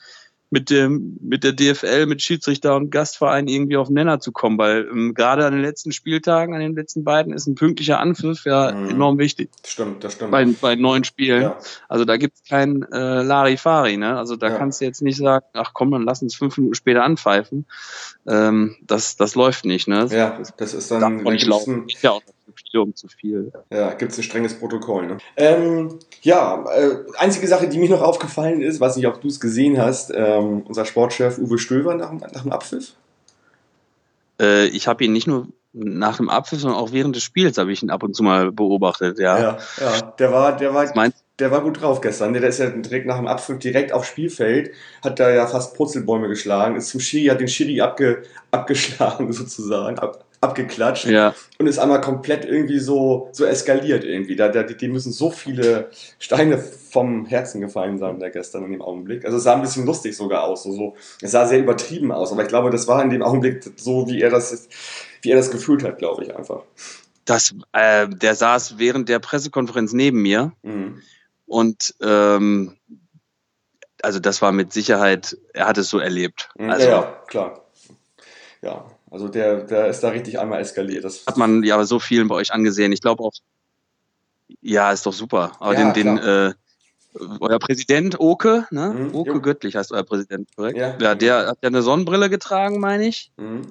mit 0.50 0.70
dem, 0.70 1.18
mit 1.20 1.44
der 1.44 1.52
DFL, 1.52 2.06
mit 2.06 2.22
Schiedsrichter 2.22 2.74
und 2.76 2.90
Gastverein 2.90 3.48
irgendwie 3.48 3.76
auf 3.76 3.88
den 3.88 3.94
Nenner 3.94 4.18
zu 4.18 4.32
kommen, 4.32 4.56
weil 4.56 4.88
ähm, 4.90 5.12
gerade 5.12 5.44
an 5.44 5.52
den 5.52 5.60
letzten 5.62 5.92
Spieltagen, 5.92 6.54
an 6.54 6.60
den 6.60 6.74
letzten 6.74 7.04
beiden, 7.04 7.34
ist 7.34 7.46
ein 7.46 7.54
pünktlicher 7.54 8.00
Anpfiff 8.00 8.44
ja 8.46 8.72
Mhm. 8.72 8.88
enorm 8.90 9.18
wichtig 9.18 9.50
Stimmt, 9.66 10.02
das 10.04 10.14
stimmt. 10.14 10.30
bei, 10.30 10.46
bei 10.60 10.74
neuen 10.74 11.04
Spielen. 11.04 11.42
ja. 11.42 11.58
Also 11.88 12.04
da 12.06 12.16
gibt's 12.16 12.42
kein 12.48 12.82
äh, 12.92 13.22
Larifari, 13.22 13.96
ne? 13.98 14.16
Also 14.16 14.36
da 14.36 14.48
Ja. 14.48 14.56
kannst 14.56 14.80
du 14.80 14.86
jetzt 14.86 15.02
nicht 15.02 15.18
sagen, 15.18 15.44
ach 15.52 15.72
komm, 15.74 15.90
dann 15.90 16.02
lass 16.04 16.22
uns 16.22 16.34
fünf 16.34 16.56
Minuten 16.56 16.74
später 16.74 17.04
anpfeifen. 17.04 17.66
Ähm, 18.26 18.76
das, 18.86 19.16
das 19.16 19.34
läuft 19.34 19.64
nicht, 19.64 19.86
ne? 19.88 20.06
ja, 20.10 20.38
das 20.56 20.72
ist 20.74 20.90
dann. 20.90 21.00
man 21.00 21.24
da 21.24 21.30
nicht 21.30 21.46
laufen. 21.46 21.82
ein- 21.82 21.86
ja 22.02 22.18
um 22.76 22.94
zu 22.94 23.08
viel. 23.08 23.52
Ja, 23.70 23.94
gibt 23.94 24.12
es 24.12 24.18
ein 24.18 24.24
strenges 24.24 24.54
Protokoll. 24.58 25.06
Ne? 25.06 25.18
Ähm, 25.36 25.98
ja, 26.22 26.64
äh, 26.70 26.96
einzige 27.16 27.46
Sache, 27.46 27.68
die 27.68 27.78
mir 27.78 27.88
noch 27.88 28.02
aufgefallen 28.02 28.60
ist, 28.60 28.80
weiß 28.80 28.96
nicht, 28.96 29.06
ob 29.06 29.20
du 29.20 29.28
es 29.28 29.40
gesehen 29.40 29.80
hast, 29.80 30.12
ähm, 30.14 30.62
unser 30.66 30.84
Sportchef 30.84 31.38
Uwe 31.38 31.58
Stöver 31.58 31.94
nach, 31.94 32.12
nach 32.12 32.42
dem 32.42 32.52
Abpfiff. 32.52 32.94
Äh, 34.40 34.66
ich 34.66 34.86
habe 34.86 35.04
ihn 35.04 35.12
nicht 35.12 35.26
nur 35.26 35.48
nach 35.72 36.16
dem 36.16 36.28
Abpfiff, 36.28 36.60
sondern 36.60 36.80
auch 36.80 36.92
während 36.92 37.14
des 37.16 37.22
Spiels 37.22 37.58
habe 37.58 37.72
ich 37.72 37.82
ihn 37.82 37.90
ab 37.90 38.02
und 38.02 38.14
zu 38.14 38.22
mal 38.22 38.52
beobachtet. 38.52 39.18
Ja, 39.18 39.38
ja, 39.38 39.58
ja 39.80 40.00
der 40.18 40.32
war, 40.32 40.56
der 40.56 40.74
war, 40.74 40.86
der 41.38 41.50
war 41.50 41.60
gut 41.60 41.80
drauf 41.80 42.00
gestern. 42.00 42.32
Der 42.32 42.42
ist 42.42 42.58
ja 42.58 42.70
direkt 42.70 43.06
nach 43.06 43.16
dem 43.16 43.26
Abpfiff 43.26 43.58
direkt 43.58 43.92
aufs 43.92 44.08
Spielfeld, 44.08 44.72
hat 45.04 45.20
da 45.20 45.30
ja 45.30 45.46
fast 45.46 45.76
Purzelbäume 45.76 46.28
geschlagen, 46.28 46.76
ist 46.76 46.88
zum 46.88 47.00
Schiri, 47.00 47.26
hat 47.26 47.40
den 47.40 47.48
Schiri 47.48 47.80
abge, 47.80 48.22
abgeschlagen 48.50 49.32
sozusagen, 49.32 49.98
ab, 49.98 50.24
abgeklatscht 50.40 51.06
ja. 51.06 51.34
und 51.58 51.66
ist 51.66 51.78
einmal 51.78 52.00
komplett 52.00 52.44
irgendwie 52.44 52.78
so, 52.78 53.28
so 53.32 53.44
eskaliert 53.44 54.04
irgendwie. 54.04 54.36
Da, 54.36 54.48
da, 54.48 54.62
die 54.62 54.88
müssen 54.88 55.12
so 55.12 55.30
viele 55.30 55.90
Steine 56.18 56.58
vom 56.58 57.26
Herzen 57.26 57.60
gefallen 57.60 57.98
sein 57.98 58.20
da 58.20 58.28
gestern 58.28 58.64
in 58.64 58.72
dem 58.72 58.82
Augenblick. 58.82 59.24
Also 59.24 59.38
es 59.38 59.42
sah 59.42 59.54
ein 59.54 59.62
bisschen 59.62 59.84
lustig 59.84 60.16
sogar 60.16 60.44
aus. 60.44 60.62
So, 60.62 60.72
so. 60.72 60.96
Es 61.20 61.32
sah 61.32 61.46
sehr 61.46 61.58
übertrieben 61.58 62.12
aus, 62.12 62.32
aber 62.32 62.42
ich 62.42 62.48
glaube, 62.48 62.70
das 62.70 62.86
war 62.86 63.02
in 63.02 63.10
dem 63.10 63.22
Augenblick 63.22 63.64
so, 63.76 64.06
wie 64.08 64.20
er 64.20 64.30
das, 64.30 64.68
wie 65.22 65.30
er 65.30 65.36
das 65.36 65.50
gefühlt 65.50 65.82
hat, 65.82 65.98
glaube 65.98 66.24
ich 66.24 66.36
einfach. 66.36 66.62
Das, 67.24 67.54
äh, 67.72 68.08
der 68.08 68.34
saß 68.34 68.78
während 68.78 69.08
der 69.08 69.18
Pressekonferenz 69.18 69.92
neben 69.92 70.22
mir 70.22 70.52
mhm. 70.62 71.02
und 71.46 71.94
ähm, 72.00 72.76
also 74.02 74.20
das 74.20 74.40
war 74.40 74.52
mit 74.52 74.72
Sicherheit, 74.72 75.36
er 75.52 75.66
hat 75.66 75.76
es 75.76 75.90
so 75.90 75.98
erlebt. 75.98 76.48
Mhm. 76.56 76.70
Also, 76.70 76.88
ja, 76.88 77.22
klar. 77.26 77.64
Ja, 78.62 78.86
also 79.10 79.28
der, 79.28 79.64
der 79.64 79.86
ist 79.88 80.00
da 80.00 80.10
richtig 80.10 80.38
einmal 80.38 80.60
eskaliert. 80.60 81.04
Das 81.04 81.26
hat 81.26 81.36
man 81.36 81.62
ja 81.62 81.82
so 81.84 81.98
vielen 81.98 82.28
bei 82.28 82.34
euch 82.34 82.52
angesehen. 82.52 82.92
Ich 82.92 83.00
glaube 83.00 83.22
auch, 83.22 83.32
ja, 84.60 84.92
ist 84.92 85.06
doch 85.06 85.12
super. 85.12 85.52
Aber 85.60 85.74
ja, 85.74 85.92
den, 85.92 86.16
den 86.16 86.18
äh, 86.18 86.52
euer 87.40 87.58
Präsident 87.58 88.18
Oke, 88.20 88.66
ne? 88.70 88.90
Mhm, 88.90 89.14
Oke 89.14 89.30
jo. 89.30 89.40
Göttlich 89.40 89.76
heißt 89.76 89.92
euer 89.92 90.04
Präsident, 90.04 90.48
korrekt? 90.54 90.78
Ja, 90.78 90.96
ja 91.00 91.14
der 91.14 91.46
hat 91.48 91.58
ja 91.62 91.68
eine 91.68 91.82
Sonnenbrille 91.82 92.30
getragen, 92.30 92.80
meine 92.80 93.06
ich. 93.06 93.32
Mhm. 93.36 93.62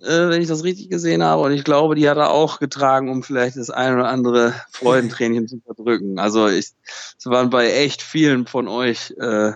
Äh, 0.00 0.28
wenn 0.28 0.42
ich 0.42 0.48
das 0.48 0.64
richtig 0.64 0.90
gesehen 0.90 1.22
habe. 1.22 1.42
Und 1.42 1.52
ich 1.52 1.64
glaube, 1.64 1.94
die 1.94 2.08
hat 2.08 2.18
er 2.18 2.30
auch 2.30 2.58
getragen, 2.58 3.08
um 3.08 3.22
vielleicht 3.22 3.56
das 3.56 3.70
ein 3.70 3.94
oder 3.94 4.08
andere 4.08 4.54
Freudentränchen 4.70 5.48
zu 5.48 5.60
verdrücken. 5.64 6.18
Also 6.18 6.48
ich, 6.48 6.72
es 7.18 7.26
waren 7.26 7.50
bei 7.50 7.70
echt 7.70 8.02
vielen 8.02 8.46
von 8.46 8.68
euch 8.68 9.14
äh, 9.18 9.52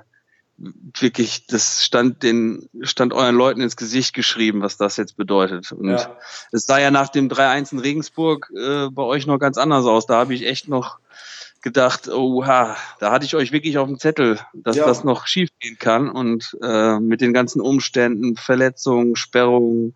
wirklich, 0.59 1.47
das 1.47 1.85
stand 1.85 2.23
den, 2.23 2.69
stand 2.83 3.13
euren 3.13 3.37
Leuten 3.37 3.61
ins 3.61 3.77
Gesicht 3.77 4.13
geschrieben, 4.13 4.61
was 4.61 4.77
das 4.77 4.97
jetzt 4.97 5.17
bedeutet. 5.17 5.73
Und 5.73 5.91
ja. 5.91 6.17
es 6.53 6.65
sah 6.65 6.79
ja 6.79 6.91
nach 6.91 7.09
dem 7.09 7.29
3-1 7.29 7.73
in 7.73 7.79
Regensburg 7.79 8.51
äh, 8.57 8.89
bei 8.91 9.03
euch 9.03 9.27
noch 9.27 9.39
ganz 9.39 9.57
anders 9.57 9.87
aus. 9.87 10.07
Da 10.07 10.17
habe 10.17 10.35
ich 10.35 10.47
echt 10.47 10.69
noch 10.69 10.99
gedacht, 11.63 12.09
oha, 12.09 12.77
da 12.99 13.13
hatte 13.13 13.25
ich 13.25 13.37
euch 13.37 13.53
wirklich 13.53 13.79
auf 13.79 13.89
dem 13.89 13.99
Zettel, 13.99 14.39
dass 14.53 14.77
ja. 14.77 14.87
das 14.87 15.05
noch 15.05 15.27
schief 15.27 15.51
gehen 15.61 15.79
kann. 15.79 16.09
Und 16.09 16.57
äh, 16.63 16.99
mit 16.99 17.21
den 17.21 17.33
ganzen 17.33 17.61
Umständen, 17.61 18.37
Verletzungen, 18.37 19.17
Sperrungen, 19.17 19.95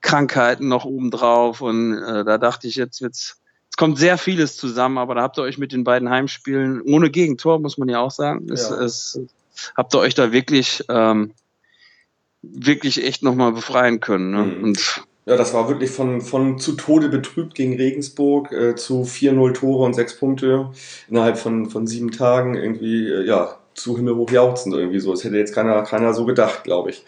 Krankheiten 0.00 0.68
noch 0.68 0.84
obendrauf. 0.84 1.60
Und 1.60 1.94
äh, 1.98 2.24
da 2.24 2.38
dachte 2.38 2.68
ich, 2.68 2.76
jetzt 2.76 3.02
wird's 3.02 3.40
es 3.68 3.76
kommt 3.78 3.98
sehr 3.98 4.16
vieles 4.16 4.56
zusammen, 4.56 4.96
aber 4.96 5.16
da 5.16 5.22
habt 5.22 5.36
ihr 5.36 5.42
euch 5.42 5.58
mit 5.58 5.70
den 5.70 5.84
beiden 5.84 6.08
Heimspielen 6.08 6.80
ohne 6.80 7.10
Gegentor, 7.10 7.58
muss 7.58 7.76
man 7.76 7.90
ja 7.90 8.00
auch 8.00 8.10
sagen, 8.10 8.46
es, 8.50 8.70
ja. 8.70 8.80
es 8.80 9.20
habt 9.76 9.94
ihr 9.94 10.00
euch 10.00 10.14
da 10.14 10.32
wirklich, 10.32 10.84
ähm, 10.88 11.32
wirklich 12.42 13.04
echt 13.04 13.22
nochmal 13.22 13.52
befreien 13.52 14.00
können. 14.00 14.30
Ne? 14.30 14.42
Mhm. 14.42 14.64
Und 14.64 15.02
ja, 15.26 15.36
das 15.36 15.52
war 15.54 15.68
wirklich 15.68 15.90
von, 15.90 16.20
von 16.20 16.58
zu 16.58 16.72
Tode 16.72 17.08
betrübt 17.08 17.56
gegen 17.56 17.74
Regensburg 17.74 18.52
äh, 18.52 18.76
zu 18.76 19.02
4-0 19.02 19.54
Tore 19.54 19.84
und 19.84 19.94
6 19.94 20.18
Punkte 20.18 20.70
innerhalb 21.08 21.36
von, 21.36 21.68
von 21.68 21.86
sieben 21.88 22.12
Tagen 22.12 22.54
irgendwie, 22.54 23.08
äh, 23.08 23.26
ja, 23.26 23.58
zu 23.74 23.96
himmelhoch 23.96 24.30
jauchzend 24.30 24.74
irgendwie 24.74 25.00
so. 25.00 25.10
Das 25.10 25.24
hätte 25.24 25.36
jetzt 25.36 25.54
keiner, 25.54 25.82
keiner 25.82 26.14
so 26.14 26.24
gedacht, 26.24 26.64
glaube 26.64 26.90
ich. 26.90 27.04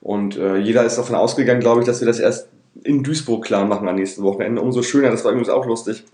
Und 0.00 0.36
äh, 0.36 0.58
jeder 0.58 0.84
ist 0.84 0.96
davon 0.96 1.14
ausgegangen, 1.14 1.60
glaube 1.60 1.80
ich, 1.80 1.86
dass 1.86 2.00
wir 2.00 2.06
das 2.06 2.20
erst 2.20 2.48
in 2.82 3.02
Duisburg 3.02 3.44
klar 3.44 3.64
machen 3.64 3.88
am 3.88 3.96
nächsten 3.96 4.22
Wochenende. 4.22 4.60
Umso 4.60 4.82
schöner, 4.82 5.10
das 5.10 5.24
war 5.24 5.32
übrigens 5.32 5.48
auch 5.48 5.64
lustig. 5.64 6.04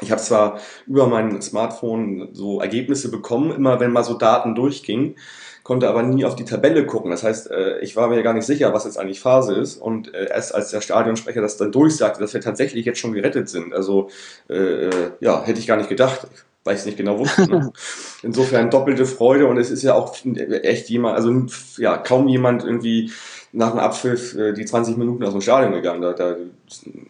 Ich 0.00 0.10
habe 0.10 0.20
zwar 0.20 0.58
über 0.86 1.06
mein 1.06 1.42
Smartphone 1.42 2.30
so 2.32 2.60
Ergebnisse 2.60 3.10
bekommen, 3.10 3.52
immer 3.52 3.78
wenn 3.78 3.92
mal 3.92 4.04
so 4.04 4.14
Daten 4.14 4.54
durchgingen, 4.54 5.16
konnte 5.62 5.88
aber 5.88 6.02
nie 6.02 6.24
auf 6.24 6.34
die 6.34 6.44
Tabelle 6.44 6.86
gucken. 6.86 7.10
Das 7.10 7.22
heißt, 7.22 7.50
äh, 7.50 7.78
ich 7.80 7.94
war 7.94 8.08
mir 8.08 8.22
gar 8.22 8.32
nicht 8.32 8.46
sicher, 8.46 8.72
was 8.72 8.84
jetzt 8.84 8.98
eigentlich 8.98 9.20
Phase 9.20 9.54
ist. 9.54 9.76
Und 9.76 10.12
äh, 10.14 10.28
erst 10.30 10.54
als 10.54 10.70
der 10.70 10.80
Stadionsprecher 10.80 11.40
das 11.40 11.56
dann 11.56 11.72
durchsagte, 11.72 12.20
dass 12.20 12.34
wir 12.34 12.40
tatsächlich 12.40 12.84
jetzt 12.86 12.98
schon 12.98 13.12
gerettet 13.12 13.48
sind, 13.48 13.72
also 13.74 14.08
äh, 14.48 14.90
ja, 15.20 15.42
hätte 15.44 15.60
ich 15.60 15.66
gar 15.66 15.76
nicht 15.76 15.88
gedacht, 15.88 16.26
weil 16.64 16.74
ich 16.74 16.80
es 16.80 16.86
nicht 16.86 16.98
genau 16.98 17.18
wusste. 17.18 17.48
Ne? 17.48 17.72
Insofern 18.22 18.70
doppelte 18.70 19.06
Freude 19.06 19.46
und 19.46 19.58
es 19.58 19.70
ist 19.70 19.82
ja 19.82 19.94
auch 19.94 20.16
echt 20.24 20.88
jemand, 20.88 21.16
also 21.16 21.46
ja, 21.76 21.96
kaum 21.98 22.28
jemand 22.28 22.64
irgendwie 22.64 23.12
nach 23.52 23.70
dem 23.70 23.80
Abpfiff 23.80 24.36
die 24.56 24.64
20 24.64 24.96
Minuten 24.96 25.24
aus 25.24 25.32
dem 25.32 25.42
Stadion 25.42 25.72
gegangen. 25.72 26.00
Da, 26.00 26.12
da 26.14 26.36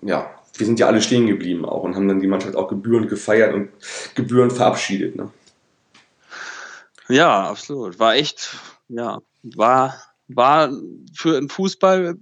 ja, 0.03 0.31
wir 0.55 0.67
sind 0.67 0.79
ja 0.79 0.87
alle 0.87 1.03
stehen 1.03 1.27
geblieben 1.27 1.65
auch 1.65 1.83
und 1.83 1.95
haben 1.95 2.09
dann 2.09 2.21
die 2.21 2.27
Mannschaft 2.27 2.57
auch 2.57 2.69
gebührend 2.69 3.09
gefeiert 3.09 3.55
und 3.55 3.71
gebührend 4.15 4.53
verabschiedet. 4.53 5.17
Ne? 5.17 5.31
Ja, 7.09 7.49
absolut. 7.49 7.99
War 7.99 8.15
echt, 8.15 8.57
ja, 8.89 9.21
war, 9.43 9.97
war 10.29 10.71
für 11.15 11.37
einen 11.37 11.49
Fußball 11.49 12.17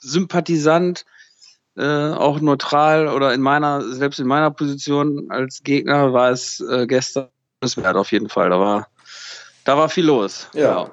Sympathisant, 0.00 1.04
äh, 1.76 2.10
auch 2.10 2.40
neutral 2.40 3.08
oder 3.08 3.32
in 3.34 3.40
meiner, 3.40 3.82
selbst 3.82 4.20
in 4.20 4.26
meiner 4.26 4.50
Position 4.50 5.30
als 5.30 5.62
Gegner 5.62 6.12
war 6.12 6.30
es 6.30 6.60
äh, 6.60 6.86
gestern 6.86 7.28
wert 7.60 7.96
auf 7.96 8.12
jeden 8.12 8.28
Fall. 8.28 8.50
Da 8.50 8.60
war, 8.60 8.88
da 9.64 9.76
war 9.76 9.88
viel 9.88 10.04
los. 10.04 10.48
Ja. 10.52 10.60
ja. 10.62 10.90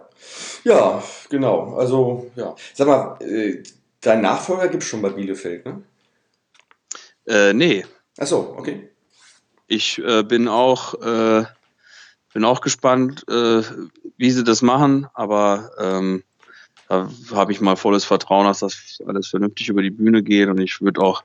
Ja, 0.63 1.03
genau. 1.29 1.75
Also, 1.75 2.31
ja. 2.35 2.55
Sag 2.73 2.87
mal, 2.87 3.17
äh, 3.21 3.63
dein 4.01 4.21
Nachfolger 4.21 4.67
gibt 4.67 4.83
es 4.83 4.89
schon 4.89 5.01
bei 5.01 5.09
Bielefeld, 5.09 5.65
ne? 5.65 5.83
Äh, 7.31 7.53
nee. 7.53 7.85
Ach 8.19 8.27
so, 8.27 8.55
okay. 8.57 8.89
Ich 9.67 9.99
äh, 9.99 10.23
bin 10.23 10.49
auch 10.49 10.95
äh, 11.01 11.45
bin 12.33 12.43
auch 12.43 12.61
gespannt, 12.61 13.25
äh, 13.29 13.61
wie 14.17 14.31
sie 14.31 14.43
das 14.43 14.61
machen, 14.61 15.07
aber 15.13 15.71
ähm, 15.79 16.23
da 16.89 17.09
habe 17.33 17.53
ich 17.53 17.61
mal 17.61 17.77
volles 17.77 18.03
Vertrauen, 18.03 18.45
dass 18.45 18.59
das 18.59 19.01
alles 19.05 19.29
vernünftig 19.29 19.69
über 19.69 19.81
die 19.81 19.91
Bühne 19.91 20.23
geht 20.23 20.49
und 20.49 20.59
ich 20.59 20.81
würde 20.81 21.01
auch 21.01 21.23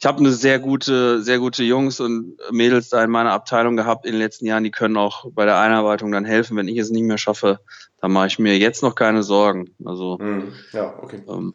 ich 0.00 0.06
habe 0.06 0.18
eine 0.18 0.30
sehr 0.30 0.60
gute, 0.60 1.22
sehr 1.22 1.40
gute 1.40 1.64
Jungs 1.64 1.98
und 1.98 2.36
Mädels 2.52 2.88
da 2.88 3.02
in 3.02 3.10
meiner 3.10 3.32
Abteilung 3.32 3.76
gehabt 3.76 4.06
in 4.06 4.12
den 4.12 4.20
letzten 4.20 4.46
Jahren. 4.46 4.62
Die 4.62 4.70
können 4.70 4.96
auch 4.96 5.26
bei 5.32 5.44
der 5.44 5.58
Einarbeitung 5.58 6.12
dann 6.12 6.24
helfen. 6.24 6.56
Wenn 6.56 6.68
ich 6.68 6.78
es 6.78 6.90
nicht 6.90 7.02
mehr 7.02 7.18
schaffe, 7.18 7.58
dann 8.00 8.12
mache 8.12 8.28
ich 8.28 8.38
mir 8.38 8.56
jetzt 8.56 8.80
noch 8.84 8.94
keine 8.94 9.24
Sorgen. 9.24 9.74
Also 9.84 10.16
hm, 10.20 10.52
ja, 10.72 10.94
okay. 11.02 11.20
Ähm, 11.28 11.52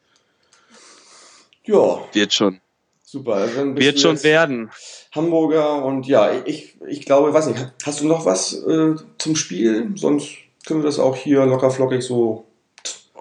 ja. 1.63 2.01
Wird 2.11 2.33
schon. 2.33 2.59
Super. 3.13 3.33
Also 3.35 3.75
Wird 3.75 3.99
schon 3.99 4.23
werden. 4.23 4.71
Hamburger 5.11 5.85
und 5.85 6.07
ja, 6.07 6.31
ich, 6.45 6.79
ich 6.87 7.05
glaube, 7.05 7.31
weiß 7.31 7.45
nicht, 7.45 7.71
hast 7.85 8.01
du 8.01 8.07
noch 8.07 8.25
was 8.25 8.53
äh, 8.63 8.95
zum 9.19 9.35
Spiel? 9.35 9.91
Sonst 9.93 10.29
können 10.65 10.81
wir 10.81 10.87
das 10.87 10.97
auch 10.97 11.15
hier 11.15 11.45
locker 11.45 11.69
flockig 11.69 12.01
so 12.01 12.47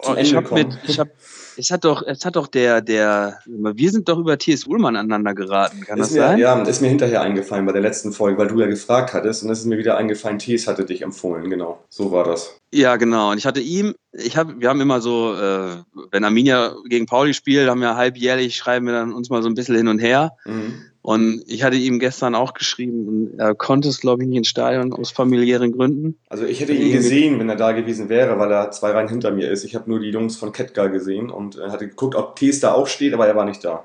zum 0.00 0.14
oh, 0.14 0.16
Ende 0.16 0.22
ich 0.22 0.34
hab 0.34 0.44
kommen. 0.46 0.68
Mit, 0.68 0.78
ich 0.88 0.98
habe 0.98 1.10
es 1.56 1.70
hat 1.70 1.84
doch, 1.84 2.02
es 2.06 2.24
hat 2.24 2.36
doch 2.36 2.46
der, 2.46 2.80
der, 2.80 3.38
wir 3.46 3.90
sind 3.90 4.08
doch 4.08 4.18
über 4.18 4.38
T.S. 4.38 4.66
Ullmann 4.66 4.96
aneinander 4.96 5.34
geraten, 5.34 5.80
kann 5.82 5.98
ist 5.98 6.08
das 6.08 6.14
mir, 6.14 6.20
sein? 6.20 6.38
Ja, 6.38 6.62
ist 6.62 6.82
mir 6.82 6.88
hinterher 6.88 7.22
eingefallen 7.22 7.66
bei 7.66 7.72
der 7.72 7.82
letzten 7.82 8.12
Folge, 8.12 8.38
weil 8.38 8.48
du 8.48 8.60
ja 8.60 8.66
gefragt 8.66 9.12
hattest 9.12 9.42
und 9.42 9.50
es 9.50 9.60
ist 9.60 9.66
mir 9.66 9.78
wieder 9.78 9.96
eingefallen, 9.96 10.38
T.S. 10.38 10.66
hatte 10.66 10.84
dich 10.84 11.02
empfohlen, 11.02 11.48
genau. 11.50 11.82
So 11.88 12.12
war 12.12 12.24
das. 12.24 12.58
Ja, 12.72 12.96
genau. 12.96 13.32
Und 13.32 13.38
ich 13.38 13.46
hatte 13.46 13.60
ihm, 13.60 13.94
ich 14.12 14.36
habe, 14.36 14.54
wir 14.58 14.68
haben 14.68 14.80
immer 14.80 15.00
so, 15.00 15.34
äh, 15.34 15.76
wenn 16.10 16.24
Arminia 16.24 16.74
gegen 16.88 17.06
Pauli 17.06 17.34
spielt, 17.34 17.68
haben 17.68 17.80
wir 17.80 17.96
halbjährlich, 17.96 18.56
schreiben 18.56 18.86
wir 18.86 18.92
dann 18.92 19.12
uns 19.12 19.30
mal 19.30 19.42
so 19.42 19.48
ein 19.48 19.54
bisschen 19.54 19.76
hin 19.76 19.88
und 19.88 19.98
her. 19.98 20.32
Mhm. 20.44 20.91
Und 21.02 21.42
ich 21.48 21.64
hatte 21.64 21.76
ihm 21.76 21.98
gestern 21.98 22.36
auch 22.36 22.54
geschrieben 22.54 23.08
und 23.08 23.38
er 23.40 23.56
konnte 23.56 23.88
es, 23.88 24.00
glaube 24.00 24.22
ich, 24.22 24.28
nicht 24.28 24.38
ins 24.38 24.48
Stadion 24.48 24.92
aus 24.92 25.10
familiären 25.10 25.72
Gründen. 25.72 26.16
Also 26.28 26.44
ich 26.44 26.60
hätte 26.60 26.72
ihn 26.72 26.92
gesehen, 26.92 27.40
wenn 27.40 27.48
er 27.48 27.56
da 27.56 27.72
gewesen 27.72 28.08
wäre, 28.08 28.38
weil 28.38 28.52
er 28.52 28.70
zwei 28.70 28.92
Reihen 28.92 29.08
hinter 29.08 29.32
mir 29.32 29.50
ist. 29.50 29.64
Ich 29.64 29.74
habe 29.74 29.90
nur 29.90 29.98
die 29.98 30.10
Jungs 30.10 30.36
von 30.36 30.52
Ketka 30.52 30.86
gesehen 30.86 31.28
und 31.28 31.58
äh, 31.58 31.70
hatte 31.70 31.88
geguckt, 31.88 32.14
ob 32.14 32.36
Tees 32.36 32.60
da 32.60 32.72
auch 32.72 32.86
steht, 32.86 33.14
aber 33.14 33.26
er 33.26 33.34
war 33.34 33.44
nicht 33.44 33.64
da. 33.64 33.82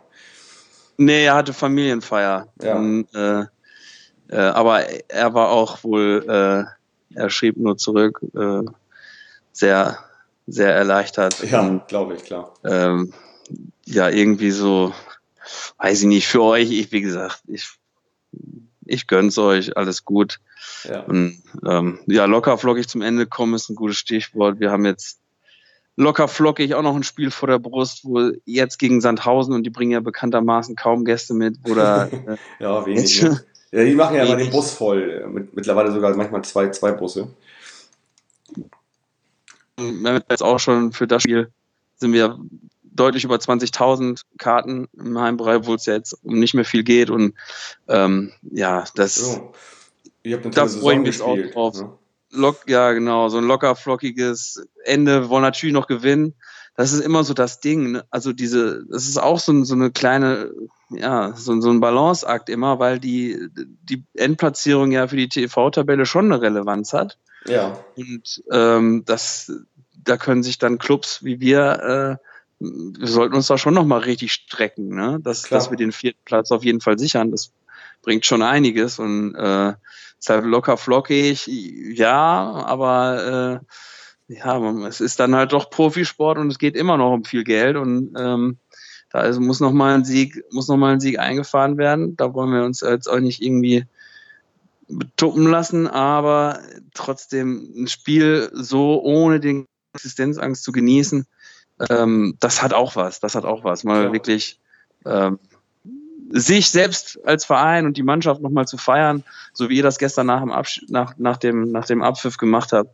Nee, 0.98 1.26
er 1.26 1.36
hatte 1.36 1.54
Familienfeier. 1.54 2.48
Ja. 2.62 2.76
Und, 2.76 3.08
äh, 3.16 3.46
äh, 4.30 4.38
aber 4.38 4.82
er 5.08 5.34
war 5.34 5.50
auch 5.50 5.84
wohl, 5.84 6.24
äh, 6.28 7.18
er 7.18 7.30
schrieb 7.32 7.58
nur 7.58 7.78
zurück, 7.78 8.22
äh, 8.36 8.62
sehr, 9.54 9.98
sehr 10.46 10.74
erleichtert. 10.76 11.44
Ja, 11.50 11.84
glaube 11.88 12.14
ich, 12.14 12.24
klar. 12.24 12.54
Ähm, 12.64 13.12
ja, 13.86 14.10
irgendwie 14.10 14.52
so, 14.52 14.94
weiß 15.78 16.02
ich 16.02 16.08
nicht, 16.08 16.28
für 16.28 16.44
euch, 16.44 16.72
ich, 16.72 16.92
wie 16.92 17.02
gesagt, 17.02 17.42
ich, 17.48 17.70
ich 18.86 19.08
gönn's 19.08 19.38
euch, 19.38 19.78
alles 19.78 20.06
gut. 20.06 20.40
Ja. 20.84 21.02
Und 21.02 21.42
ähm, 21.66 22.00
ja, 22.08 22.26
locker 22.26 22.58
flockig 22.58 22.88
zum 22.88 23.02
Ende 23.02 23.26
kommen 23.26 23.54
ist 23.54 23.70
ein 23.70 23.76
gutes 23.76 23.98
Stichwort. 23.98 24.60
Wir 24.60 24.72
haben 24.72 24.86
jetzt 24.86 25.20
locker 25.96 26.28
flockig 26.28 26.76
auch 26.76 26.84
noch 26.84 26.96
ein 26.96 27.04
Spiel 27.04 27.32
vor 27.32 27.48
der 27.48 27.60
Brust, 27.60 28.06
wo 28.06 28.32
jetzt 28.46 28.78
gegen 28.78 29.02
Sandhausen 29.02 29.54
und 29.54 29.64
die 29.64 29.70
bringen 29.70 29.92
ja 29.92 30.00
bekanntermaßen 30.00 30.76
kaum 30.76 31.06
Gäste 31.06 31.34
mit, 31.34 31.58
oder 31.70 32.10
äh, 32.28 32.38
ja, 32.60 32.86
wenig. 32.86 33.22
Ne? 33.22 33.44
Ja, 33.72 33.84
die 33.84 33.96
machen 33.96 34.16
ja 34.16 34.24
immer 34.24 34.38
den 34.38 34.50
Bus 34.50 34.72
voll. 34.72 35.28
Mit, 35.28 35.56
mittlerweile 35.56 35.92
sogar 35.92 36.16
manchmal 36.16 36.44
zwei, 36.44 36.70
zwei 36.70 36.92
Busse. 36.92 37.28
Wir 39.76 40.12
haben 40.12 40.24
jetzt 40.30 40.44
auch 40.44 40.60
schon 40.60 40.92
für 40.92 41.08
das 41.08 41.24
Spiel 41.24 41.52
sind 41.98 42.14
wir 42.14 42.40
deutlich 43.00 43.24
über 43.24 43.36
20.000 43.36 44.22
Karten 44.38 44.88
im 44.98 45.20
Heimbereich, 45.20 45.66
wo 45.66 45.76
es 45.76 45.86
ja 45.86 45.94
jetzt 45.94 46.14
um 46.24 46.40
nicht 46.40 46.54
mehr 46.54 46.66
viel 46.66 46.84
geht. 46.84 47.10
Und 47.10 47.34
ähm, 47.88 48.32
ja, 48.42 48.84
das. 48.96 49.16
So. 49.16 49.54
da 50.24 50.68
freue 50.68 50.96
ich 50.96 51.02
mich 51.02 51.22
auch 51.22 51.38
drauf. 51.54 51.76
Ne? 51.76 51.90
Lock, 52.32 52.64
ja, 52.68 52.92
genau, 52.92 53.30
so 53.30 53.38
ein 53.38 53.46
locker 53.46 53.76
flockiges 53.76 54.68
Ende. 54.84 55.22
Wir 55.22 55.30
wollen 55.30 55.44
natürlich 55.44 55.74
noch 55.74 55.88
gewinnen. 55.88 56.34
Das 56.76 56.92
ist 56.94 57.00
immer 57.00 57.24
so 57.24 57.34
das 57.34 57.60
Ding. 57.60 57.94
Ne? 57.94 58.06
Also 58.12 58.34
diese, 58.34 58.86
das 58.90 59.08
ist 59.08 59.18
auch 59.18 59.40
so, 59.40 59.64
so 59.64 59.74
eine 59.74 59.92
kleine, 59.92 60.52
ja, 60.90 61.34
so, 61.36 61.60
so 61.60 61.72
ein 61.72 61.80
Balanceakt 61.80 62.50
immer, 62.50 62.78
weil 62.80 63.00
die, 63.00 63.50
die 63.56 64.04
Endplatzierung 64.14 64.92
ja 64.92 65.08
für 65.08 65.16
die 65.16 65.30
TV-Tabelle 65.30 66.06
schon 66.06 66.26
eine 66.26 66.42
Relevanz 66.42 66.94
hat. 66.94 67.18
Ja. 67.48 67.80
Und 67.96 68.44
ähm, 68.52 69.04
das, 69.06 69.52
da 70.04 70.18
können 70.18 70.44
sich 70.44 70.58
dann 70.58 70.78
Clubs 70.78 71.24
wie 71.24 71.40
wir, 71.40 72.20
äh, 72.22 72.28
wir 72.60 73.08
sollten 73.08 73.36
uns 73.36 73.48
da 73.48 73.58
schon 73.58 73.74
nochmal 73.74 74.00
richtig 74.00 74.34
strecken, 74.34 74.90
ne? 74.90 75.20
dass, 75.22 75.44
dass 75.44 75.70
wir 75.70 75.78
den 75.78 75.92
vierten 75.92 76.20
Platz 76.26 76.52
auf 76.52 76.64
jeden 76.64 76.82
Fall 76.82 76.98
sichern. 76.98 77.32
Das 77.32 77.52
bringt 78.02 78.26
schon 78.26 78.42
einiges 78.42 79.00
und 79.00 79.36
äh, 79.36 79.74
ist 80.20 80.30
halt 80.30 80.46
locker 80.46 80.78
flockig, 80.78 81.48
ja, 81.48 82.52
aber 82.66 83.62
äh, 84.30 84.34
ja, 84.34 84.60
es 84.88 85.02
ist 85.02 85.20
dann 85.20 85.36
halt 85.36 85.54
doch 85.54 85.70
Profisport 85.70 86.38
und 86.38 86.50
es 86.50 86.60
geht 86.60 86.76
immer 86.76 86.98
noch 86.98 87.14
um 87.14 87.24
viel 87.24 87.44
Geld 87.44 87.78
und 87.78 88.14
ähm, 88.18 88.58
da 89.10 89.20
also 89.20 89.40
muss 89.40 89.60
noch 89.60 89.72
mal 89.72 89.94
ein 89.94 90.04
Sieg, 90.04 90.44
muss 90.52 90.68
noch 90.68 90.78
mal 90.78 90.94
ein 90.94 91.00
Sieg 91.00 91.20
eingefahren 91.20 91.78
werden. 91.78 92.18
Da 92.18 92.34
wollen 92.34 92.52
wir 92.52 92.64
uns 92.64 92.82
jetzt 92.82 93.08
auch 93.08 93.20
nicht 93.20 93.42
irgendwie 93.42 93.86
betuppen 94.90 95.48
lassen, 95.48 95.88
aber 95.88 96.60
trotzdem 96.94 97.72
ein 97.76 97.88
Spiel 97.88 98.50
so 98.54 99.02
ohne 99.02 99.40
den 99.40 99.66
Existenzangst 99.94 100.64
zu 100.64 100.72
genießen, 100.72 101.26
ähm, 101.90 102.36
das 102.40 102.62
hat 102.62 102.74
auch 102.74 102.96
was. 102.96 103.20
Das 103.20 103.36
hat 103.36 103.46
auch 103.46 103.64
was. 103.64 103.84
Mal 103.84 104.06
ja. 104.06 104.14
wirklich 104.14 104.60
ähm, 105.06 105.40
sich 106.30 106.70
selbst 106.70 107.20
als 107.26 107.46
Verein 107.46 107.86
und 107.86 107.98
die 107.98 108.04
Mannschaft 108.04 108.42
nochmal 108.42 108.68
zu 108.68 108.78
feiern, 108.78 109.24
so 109.54 109.70
wie 109.70 109.78
ihr 109.78 109.84
das 109.84 109.98
gestern 109.98 110.28
nach 110.28 110.42
dem, 110.42 110.52
Absch 110.52 110.84
nach, 110.90 111.14
nach 111.18 111.38
dem, 111.38 111.72
nach 111.72 111.86
dem 111.86 112.02
Abpfiff 112.02 112.38
gemacht 112.38 112.74
habt, 112.74 112.90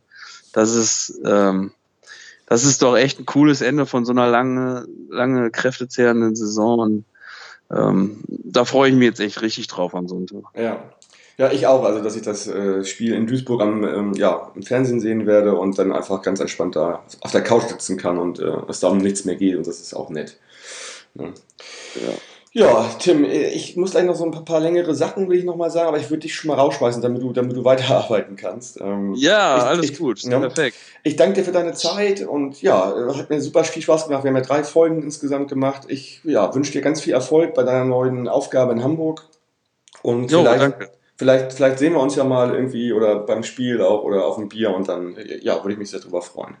das 0.52 0.74
ist, 0.74 1.20
ähm, 1.24 1.72
das 2.46 2.64
ist 2.64 2.82
doch 2.82 2.96
echt 2.96 3.18
ein 3.18 3.26
cooles 3.26 3.60
Ende 3.60 3.86
von 3.86 4.04
so 4.04 4.12
einer 4.12 4.28
lange, 4.28 4.86
lange 5.08 5.50
kräftezehrenden 5.50 6.36
Saison. 6.36 6.78
Und 6.78 7.04
ähm, 7.70 8.22
da 8.28 8.64
freue 8.64 8.90
ich 8.90 8.94
mich 8.94 9.06
jetzt 9.06 9.20
echt 9.20 9.42
richtig 9.42 9.66
drauf 9.66 9.94
am 9.94 10.08
Sonntag. 10.08 10.42
Ja. 10.54 10.82
Ja, 11.36 11.50
ich 11.50 11.66
auch. 11.66 11.84
Also, 11.84 12.00
dass 12.00 12.16
ich 12.16 12.22
das 12.22 12.46
äh, 12.46 12.84
Spiel 12.84 13.14
in 13.14 13.26
Duisburg 13.26 13.60
am, 13.60 13.84
ähm, 13.84 14.12
ja, 14.14 14.52
im 14.54 14.62
Fernsehen 14.62 15.00
sehen 15.00 15.26
werde 15.26 15.54
und 15.56 15.78
dann 15.78 15.92
einfach 15.92 16.22
ganz 16.22 16.40
entspannt 16.40 16.76
da 16.76 17.02
auf 17.20 17.32
der 17.32 17.42
Couch 17.42 17.68
sitzen 17.68 17.96
kann 17.96 18.18
und 18.18 18.38
äh, 18.38 18.52
es 18.68 18.80
da 18.80 18.88
um 18.88 18.98
nichts 18.98 19.24
mehr 19.24 19.36
geht 19.36 19.56
und 19.56 19.66
das 19.66 19.80
ist 19.80 19.94
auch 19.94 20.10
nett. 20.10 20.38
Ja. 21.14 21.24
ja. 21.26 22.12
Ja, 22.56 22.88
Tim, 23.00 23.24
äh, 23.24 23.48
ich 23.48 23.76
muss 23.76 23.90
gleich 23.90 24.04
noch 24.04 24.14
so 24.14 24.24
ein 24.24 24.30
paar, 24.30 24.44
paar 24.44 24.60
längere 24.60 24.94
Sachen, 24.94 25.28
will 25.28 25.36
ich 25.36 25.44
nochmal 25.44 25.72
sagen, 25.72 25.88
aber 25.88 25.98
ich 25.98 26.08
würde 26.08 26.20
dich 26.20 26.36
schon 26.36 26.48
mal 26.48 26.54
rausschmeißen, 26.54 27.02
damit 27.02 27.20
du, 27.20 27.32
damit 27.32 27.56
du 27.56 27.64
weiterarbeiten 27.64 28.36
kannst. 28.36 28.80
Ähm, 28.80 29.12
ja, 29.16 29.56
ich, 29.56 29.62
alles 29.64 29.90
ich, 29.90 29.98
gut, 29.98 30.22
ja, 30.22 30.38
perfekt. 30.38 30.76
Ich 31.02 31.16
danke 31.16 31.40
dir 31.40 31.44
für 31.44 31.50
deine 31.50 31.72
Zeit 31.72 32.22
und 32.22 32.62
ja, 32.62 32.94
hat 33.12 33.28
mir 33.28 33.40
super 33.40 33.64
viel 33.64 33.82
Spaß 33.82 34.06
gemacht. 34.06 34.22
Wir 34.22 34.28
haben 34.28 34.36
ja 34.36 34.42
drei 34.42 34.62
Folgen 34.62 35.02
insgesamt 35.02 35.48
gemacht. 35.48 35.82
Ich 35.88 36.20
ja, 36.22 36.54
wünsche 36.54 36.70
dir 36.70 36.80
ganz 36.80 37.00
viel 37.00 37.12
Erfolg 37.12 37.54
bei 37.54 37.64
deiner 37.64 37.84
neuen 37.84 38.28
Aufgabe 38.28 38.72
in 38.72 38.84
Hamburg. 38.84 39.24
Und 40.02 40.30
jo, 40.30 40.42
vielleicht, 40.42 40.62
danke. 40.62 40.90
Vielleicht, 41.16 41.52
vielleicht 41.52 41.78
sehen 41.78 41.92
wir 41.92 42.00
uns 42.00 42.16
ja 42.16 42.24
mal 42.24 42.54
irgendwie 42.54 42.92
oder 42.92 43.20
beim 43.20 43.44
Spiel 43.44 43.80
auch 43.80 44.02
oder 44.02 44.24
auf 44.24 44.36
dem 44.36 44.48
Bier 44.48 44.74
und 44.74 44.88
dann 44.88 45.16
ja, 45.40 45.62
würde 45.62 45.72
ich 45.72 45.78
mich 45.78 45.90
sehr 45.90 46.00
drüber 46.00 46.22
freuen. 46.22 46.56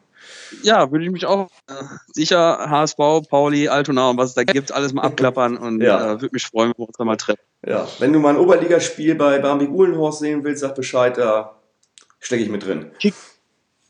Ja, 0.62 0.90
würde 0.90 1.04
ich 1.04 1.10
mich 1.10 1.26
auch 1.26 1.48
äh, 1.68 1.72
sicher 2.12 2.70
HSV, 2.70 3.28
Pauli, 3.28 3.68
Altona 3.68 4.10
und 4.10 4.16
was 4.16 4.30
es 4.30 4.34
da 4.34 4.44
gibt, 4.44 4.72
alles 4.72 4.92
mal 4.92 5.02
abklappern 5.02 5.56
und 5.56 5.80
ja. 5.82 6.14
äh, 6.14 6.20
würde 6.20 6.30
mich 6.32 6.46
freuen, 6.46 6.70
wenn 6.70 6.84
wir 6.84 6.88
uns 6.88 6.96
da 6.96 7.04
mal 7.04 7.16
treffen. 7.16 7.42
Ja, 7.66 7.88
wenn 7.98 8.12
du 8.12 8.20
mal 8.20 8.30
ein 8.30 8.36
Oberligaspiel 8.36 9.14
bei 9.16 9.38
Bambi 9.38 9.66
Uhlenhorst 9.66 10.20
sehen 10.20 10.44
willst, 10.44 10.60
sag 10.60 10.74
Bescheid, 10.74 11.18
da 11.18 11.56
stecke 12.20 12.44
ich 12.44 12.48
mit 12.48 12.64
drin. 12.64 12.92
Kick. 12.98 13.14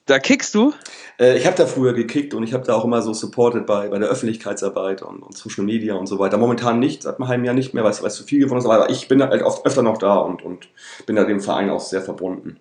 Da 0.07 0.18
kickst 0.18 0.55
du? 0.55 0.74
Äh, 1.18 1.37
ich 1.37 1.46
habe 1.46 1.57
da 1.57 1.66
früher 1.66 1.92
gekickt 1.92 2.35
und 2.35 2.42
ich 2.42 2.53
habe 2.53 2.64
da 2.64 2.74
auch 2.74 2.85
immer 2.85 3.03
so 3.03 3.12
supported 3.12 3.66
bei, 3.66 3.88
bei 3.88 3.98
der 3.98 4.09
Öffentlichkeitsarbeit 4.09 5.03
und, 5.03 5.22
und 5.22 5.37
Social 5.37 5.64
Media 5.64 5.94
und 5.94 6.07
so 6.07 6.18
weiter. 6.18 6.38
Momentan 6.38 6.79
nicht, 6.79 7.03
seit 7.03 7.16
einem 7.16 7.29
halben 7.29 7.44
Jahr 7.44 7.55
nicht 7.55 7.74
mehr, 7.74 7.85
weil 7.85 7.90
es 7.90 8.14
zu 8.14 8.24
viel 8.24 8.40
geworden 8.40 8.59
ist, 8.59 8.66
aber 8.66 8.90
ich 8.90 9.09
bin 9.09 9.18
da 9.18 9.29
halt 9.29 9.42
oft 9.42 9.64
öfter 9.66 9.83
noch 9.83 9.98
da 9.98 10.16
und, 10.16 10.42
und 10.42 10.68
bin 11.07 11.16
da 11.16 11.24
dem 11.24 11.40
Verein 11.40 11.70
auch 11.70 11.81
sehr 11.81 12.03
verbunden. 12.03 12.59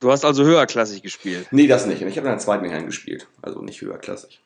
Du 0.00 0.10
hast 0.10 0.24
also 0.24 0.44
höherklassig 0.44 1.02
gespielt? 1.02 1.46
Nee, 1.52 1.68
das 1.68 1.86
nicht. 1.86 2.02
Ich 2.02 2.16
habe 2.16 2.26
in 2.26 2.32
der 2.32 2.38
zweiten 2.38 2.64
Herren 2.64 2.86
gespielt, 2.86 3.28
also 3.40 3.62
nicht 3.62 3.80
höherklassig. 3.80 4.40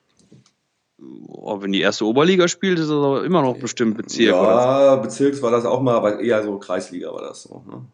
Oh, 1.28 1.60
wenn 1.60 1.72
die 1.72 1.80
erste 1.80 2.06
Oberliga 2.06 2.48
spielt, 2.48 2.78
ist 2.78 2.88
das 2.88 2.96
aber 2.96 3.24
immer 3.24 3.42
noch 3.42 3.58
bestimmt 3.58 3.96
Bezirk. 3.96 4.34
Ja? 4.34 4.96
Bezirks 4.96 5.42
war 5.42 5.50
das 5.50 5.64
auch 5.64 5.80
mal, 5.80 5.94
aber 5.94 6.20
eher 6.20 6.42
so 6.42 6.58
Kreisliga 6.58 7.12
war 7.12 7.22
das 7.22 7.42
so. 7.42 7.62
Ne? 7.66 7.86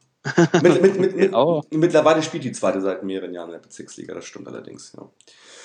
Mit, 0.63 0.83
mit, 0.83 1.17
mit, 1.17 1.35
oh. 1.35 1.63
Mittlerweile 1.71 2.23
spielt 2.23 2.45
die 2.45 2.53
zweite 2.53 2.81
seit 2.81 3.03
mehreren 3.03 3.33
Jahren 3.33 3.49
in 3.49 3.53
der 3.53 3.59
Bezirksliga, 3.59 4.15
das 4.15 4.25
stimmt 4.25 4.47
allerdings. 4.49 4.93
Ja. 4.97 5.09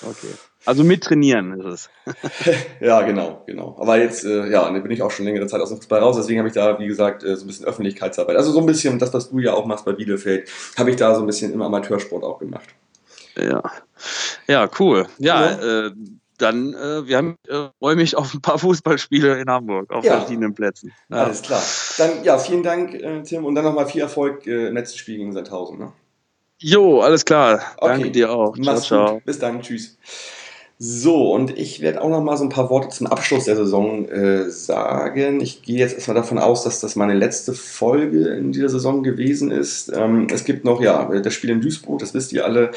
Okay. 0.02 0.28
Also 0.64 0.84
mit 0.84 1.04
trainieren 1.04 1.60
ist 1.60 1.90
es. 2.06 2.56
ja, 2.80 3.02
genau, 3.02 3.42
genau. 3.46 3.76
Aber 3.78 3.98
jetzt, 3.98 4.24
äh, 4.24 4.50
ja, 4.50 4.70
da 4.70 4.78
bin 4.78 4.90
ich 4.90 5.02
auch 5.02 5.10
schon 5.10 5.24
längere 5.24 5.46
Zeit 5.46 5.60
aus 5.60 5.68
dem 5.68 5.78
Fußball 5.78 6.00
raus, 6.00 6.16
deswegen 6.16 6.38
habe 6.38 6.48
ich 6.48 6.54
da, 6.54 6.78
wie 6.78 6.86
gesagt, 6.86 7.22
äh, 7.22 7.36
so 7.36 7.44
ein 7.44 7.46
bisschen 7.46 7.66
Öffentlichkeitsarbeit. 7.66 8.36
Also 8.36 8.52
so 8.52 8.60
ein 8.60 8.66
bisschen 8.66 8.98
das, 8.98 9.14
was 9.14 9.30
du 9.30 9.38
ja 9.38 9.54
auch 9.54 9.66
machst 9.66 9.84
bei 9.84 9.92
Bielefeld, 9.92 10.50
habe 10.76 10.90
ich 10.90 10.96
da 10.96 11.14
so 11.14 11.20
ein 11.20 11.26
bisschen 11.26 11.52
im 11.52 11.62
Amateursport 11.62 12.24
auch 12.24 12.38
gemacht. 12.38 12.68
Ja. 13.36 13.62
Ja, 14.48 14.68
cool. 14.78 15.06
Ja, 15.18 15.50
ja. 15.50 15.86
Äh, 15.86 15.90
dann, 16.38 16.74
äh, 16.74 17.06
wir 17.06 17.16
haben, 17.16 17.36
äh, 17.48 17.68
freue 17.78 17.96
mich 17.96 18.16
auf 18.16 18.32
ein 18.34 18.40
paar 18.40 18.58
Fußballspiele 18.58 19.40
in 19.40 19.50
Hamburg, 19.50 19.92
auf 19.92 20.04
ja. 20.04 20.18
verschiedenen 20.18 20.54
Plätzen. 20.54 20.92
Ja. 21.10 21.24
Alles 21.24 21.42
klar. 21.42 21.62
Dann, 21.98 22.24
ja, 22.24 22.38
vielen 22.38 22.62
Dank, 22.62 22.94
äh, 22.94 23.22
Tim, 23.22 23.44
und 23.44 23.54
dann 23.54 23.64
nochmal 23.64 23.86
viel 23.86 24.00
Erfolg 24.00 24.46
äh, 24.46 24.68
im 24.68 24.74
letzten 24.74 24.98
Spiel 24.98 25.18
gegen 25.18 25.32
Sandhausen. 25.32 25.78
Ne? 25.78 25.92
Jo, 26.58 27.00
alles 27.00 27.24
klar. 27.24 27.60
Okay. 27.76 27.92
Danke 27.92 28.10
dir 28.10 28.32
auch. 28.32 28.56
Ciao, 28.58 28.80
ciao. 28.80 29.20
Bis 29.24 29.38
dann. 29.38 29.62
Tschüss. 29.62 29.96
So, 30.80 31.32
und 31.32 31.58
ich 31.58 31.80
werde 31.80 32.00
auch 32.00 32.08
noch 32.08 32.22
mal 32.22 32.36
so 32.36 32.44
ein 32.44 32.50
paar 32.50 32.70
Worte 32.70 32.88
zum 32.90 33.08
Abschluss 33.08 33.46
der 33.46 33.56
Saison 33.56 34.08
äh, 34.08 34.48
sagen. 34.48 35.40
Ich 35.40 35.62
gehe 35.62 35.76
jetzt 35.76 35.94
erstmal 35.94 36.14
davon 36.14 36.38
aus, 36.38 36.62
dass 36.62 36.78
das 36.78 36.94
meine 36.94 37.14
letzte 37.14 37.52
Folge 37.52 38.28
in 38.28 38.52
dieser 38.52 38.68
Saison 38.68 39.02
gewesen 39.02 39.50
ist. 39.50 39.92
Ähm, 39.92 40.28
es 40.32 40.44
gibt 40.44 40.64
noch, 40.64 40.80
ja, 40.80 41.04
das 41.20 41.34
Spiel 41.34 41.50
in 41.50 41.60
Duisburg, 41.60 41.98
das 41.98 42.14
wisst 42.14 42.32
ihr 42.32 42.44
alle. 42.44 42.70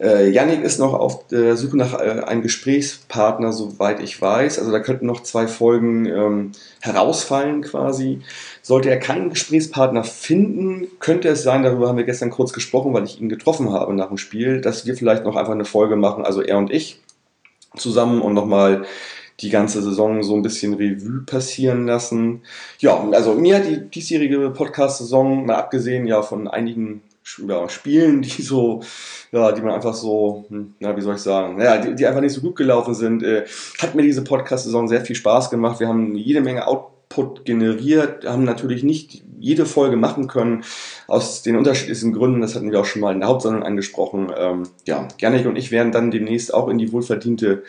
Äh, 0.00 0.30
Yannick 0.30 0.62
ist 0.62 0.78
noch 0.78 0.94
auf 0.94 1.26
der 1.26 1.56
Suche 1.58 1.76
nach 1.76 1.92
äh, 1.92 2.22
einem 2.22 2.40
Gesprächspartner, 2.40 3.52
soweit 3.52 4.00
ich 4.00 4.20
weiß. 4.20 4.58
Also 4.58 4.72
da 4.72 4.80
könnten 4.80 5.04
noch 5.04 5.22
zwei 5.22 5.46
Folgen 5.46 6.06
ähm, 6.06 6.52
herausfallen 6.80 7.60
quasi. 7.60 8.22
Sollte 8.62 8.88
er 8.88 8.98
keinen 8.98 9.28
Gesprächspartner 9.28 10.02
finden, 10.02 10.88
könnte 11.00 11.28
es 11.28 11.42
sein, 11.42 11.62
darüber 11.62 11.88
haben 11.88 11.98
wir 11.98 12.04
gestern 12.04 12.30
kurz 12.30 12.54
gesprochen, 12.54 12.94
weil 12.94 13.04
ich 13.04 13.20
ihn 13.20 13.28
getroffen 13.28 13.72
habe 13.72 13.92
nach 13.92 14.08
dem 14.08 14.16
Spiel, 14.16 14.62
dass 14.62 14.86
wir 14.86 14.96
vielleicht 14.96 15.24
noch 15.24 15.36
einfach 15.36 15.52
eine 15.52 15.66
Folge 15.66 15.96
machen, 15.96 16.24
also 16.24 16.40
er 16.40 16.56
und 16.56 16.72
ich 16.72 17.00
zusammen 17.76 18.22
und 18.22 18.32
nochmal 18.32 18.84
die 19.40 19.50
ganze 19.50 19.82
Saison 19.82 20.22
so 20.22 20.34
ein 20.34 20.42
bisschen 20.42 20.74
Revue 20.74 21.22
passieren 21.24 21.86
lassen. 21.86 22.42
Ja, 22.78 23.06
also 23.12 23.34
mir 23.34 23.56
hat 23.56 23.66
die 23.66 23.88
diesjährige 23.88 24.50
Podcast-Saison, 24.50 25.46
mal 25.46 25.56
abgesehen 25.56 26.06
ja 26.06 26.22
von 26.22 26.48
einigen 26.48 27.02
ja, 27.46 27.68
Spielen, 27.68 28.22
die 28.22 28.42
so, 28.42 28.82
ja, 29.32 29.52
die 29.52 29.62
man 29.62 29.72
einfach 29.72 29.94
so, 29.94 30.44
hm, 30.48 30.74
na, 30.80 30.96
wie 30.96 31.00
soll 31.00 31.14
ich 31.14 31.20
sagen, 31.20 31.60
ja, 31.60 31.78
die, 31.78 31.94
die 31.94 32.06
einfach 32.06 32.20
nicht 32.20 32.34
so 32.34 32.40
gut 32.40 32.56
gelaufen 32.56 32.94
sind, 32.94 33.22
äh, 33.22 33.44
hat 33.80 33.94
mir 33.94 34.02
diese 34.02 34.24
Podcast-Saison 34.24 34.88
sehr 34.88 35.02
viel 35.02 35.16
Spaß 35.16 35.50
gemacht. 35.50 35.80
Wir 35.80 35.88
haben 35.88 36.14
jede 36.14 36.40
Menge 36.40 36.66
Output 36.66 37.44
generiert, 37.44 38.24
haben 38.24 38.44
natürlich 38.44 38.82
nicht 38.82 39.22
jede 39.38 39.66
Folge 39.66 39.96
machen 39.96 40.26
können, 40.26 40.64
aus 41.06 41.42
den 41.42 41.56
unterschiedlichsten 41.56 42.12
Gründen, 42.12 42.40
das 42.40 42.54
hatten 42.54 42.70
wir 42.70 42.80
auch 42.80 42.84
schon 42.84 43.00
mal 43.00 43.12
in 43.12 43.20
der 43.20 43.28
Hauptsendung 43.28 43.62
angesprochen. 43.62 44.30
Ähm, 44.36 44.64
ja, 44.86 45.08
Gernig 45.18 45.46
und 45.46 45.56
ich 45.56 45.70
werden 45.70 45.92
dann 45.92 46.10
demnächst 46.10 46.52
auch 46.52 46.68
in 46.68 46.78
die 46.78 46.92
wohlverdiente 46.92 47.62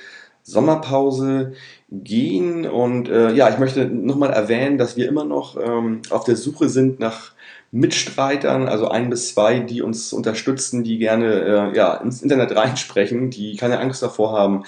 Sommerpause 0.43 1.53
gehen 1.91 2.65
und 2.65 3.09
äh, 3.09 3.31
ja, 3.33 3.49
ich 3.49 3.59
möchte 3.59 3.85
nochmal 3.85 4.31
erwähnen, 4.31 4.77
dass 4.77 4.97
wir 4.97 5.07
immer 5.07 5.23
noch 5.23 5.57
ähm, 5.57 6.01
auf 6.09 6.23
der 6.23 6.35
Suche 6.35 6.69
sind 6.69 6.99
nach 6.99 7.33
Mitstreitern, 7.71 8.67
also 8.67 8.89
ein 8.89 9.09
bis 9.09 9.33
zwei, 9.33 9.59
die 9.59 9.81
uns 9.81 10.11
unterstützen, 10.11 10.83
die 10.83 10.97
gerne 10.97 11.71
äh, 11.71 11.75
ja, 11.75 11.93
ins 11.95 12.21
Internet 12.21 12.53
reinsprechen, 12.53 13.29
die 13.29 13.55
keine 13.55 13.79
Angst 13.79 14.03
davor 14.03 14.33
haben, 14.33 14.65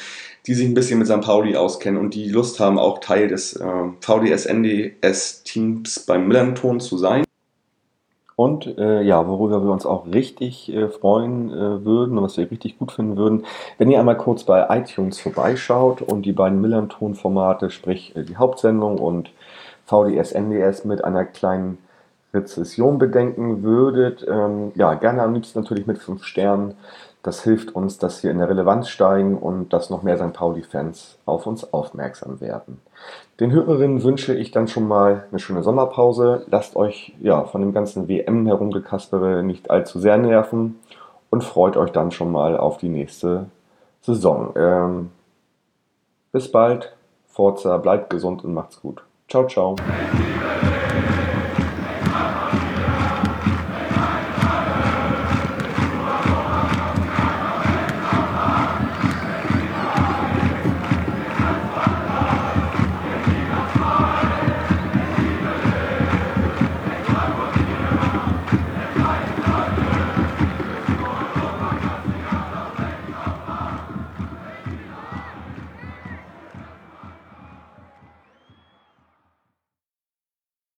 die 0.47 0.53
sich 0.53 0.65
ein 0.65 0.73
bisschen 0.73 0.99
mit 0.99 1.07
St. 1.07 1.21
Pauli 1.21 1.57
auskennen 1.57 1.99
und 1.99 2.13
die 2.13 2.29
Lust 2.29 2.61
haben, 2.61 2.79
auch 2.79 2.99
Teil 2.99 3.27
des 3.27 3.57
äh, 3.57 3.65
VDS-NDS-Teams 3.99 6.05
beim 6.05 6.29
Millanton 6.29 6.79
zu 6.79 6.97
sein. 6.97 7.25
Und 8.35 8.77
äh, 8.77 9.01
ja, 9.01 9.27
worüber 9.27 9.63
wir 9.63 9.71
uns 9.71 9.85
auch 9.85 10.07
richtig 10.07 10.73
äh, 10.73 10.87
freuen 10.87 11.51
äh, 11.51 11.85
würden 11.85 12.17
und 12.17 12.23
was 12.23 12.37
wir 12.37 12.49
richtig 12.49 12.79
gut 12.79 12.93
finden 12.93 13.17
würden, 13.17 13.45
wenn 13.77 13.91
ihr 13.91 13.99
einmal 13.99 14.17
kurz 14.17 14.43
bei 14.43 14.65
iTunes 14.69 15.19
vorbeischaut 15.19 16.01
und 16.01 16.25
die 16.25 16.31
beiden 16.31 16.59
Millanton-Formate, 16.59 17.69
sprich 17.69 18.15
äh, 18.15 18.23
die 18.23 18.37
Hauptsendung 18.37 18.97
und 18.97 19.29
VDS, 19.85 20.31
NDS 20.31 20.85
mit 20.85 21.03
einer 21.03 21.25
kleinen 21.25 21.77
Rezession 22.33 22.97
bedenken 22.97 23.63
würdet. 23.63 24.25
Ähm, 24.27 24.71
ja, 24.75 24.93
gerne 24.95 25.21
am 25.21 25.33
liebsten 25.33 25.59
natürlich 25.59 25.87
mit 25.87 25.99
fünf 25.99 26.23
Sternen. 26.23 26.75
Das 27.21 27.41
hilft 27.43 27.73
uns, 27.73 27.97
dass 27.97 28.21
wir 28.21 28.31
in 28.31 28.39
der 28.39 28.49
Relevanz 28.49 28.89
steigen 28.89 29.37
und 29.37 29.71
dass 29.71 29.89
noch 29.89 30.03
mehr 30.03 30.17
St. 30.17 30.33
Pauli-Fans 30.33 31.17
auf 31.25 31.47
uns 31.47 31.71
aufmerksam 31.71 32.41
werden. 32.41 32.81
Den 33.39 33.51
Hörerinnen 33.51 34.03
wünsche 34.03 34.33
ich 34.33 34.51
dann 34.51 34.67
schon 34.67 34.87
mal 34.87 35.25
eine 35.31 35.39
schöne 35.39 35.63
Sommerpause. 35.63 36.43
Lasst 36.49 36.75
euch 36.75 37.15
ja 37.21 37.45
von 37.45 37.61
dem 37.61 37.73
ganzen 37.73 38.09
WM 38.09 38.45
herumgekaspere 38.45 39.41
nicht 39.41 39.71
allzu 39.71 39.99
sehr 39.99 40.17
nerven 40.17 40.79
und 41.29 41.43
freut 41.43 41.77
euch 41.77 41.91
dann 41.91 42.11
schon 42.11 42.31
mal 42.31 42.57
auf 42.57 42.77
die 42.77 42.89
nächste 42.89 43.45
Saison. 44.01 44.53
Ähm, 44.57 45.11
bis 46.33 46.51
bald, 46.51 46.93
Forza, 47.27 47.77
bleibt 47.77 48.09
gesund 48.09 48.43
und 48.43 48.53
macht's 48.53 48.81
gut. 48.81 49.01
Ciao, 49.29 49.47
ciao. 49.47 49.75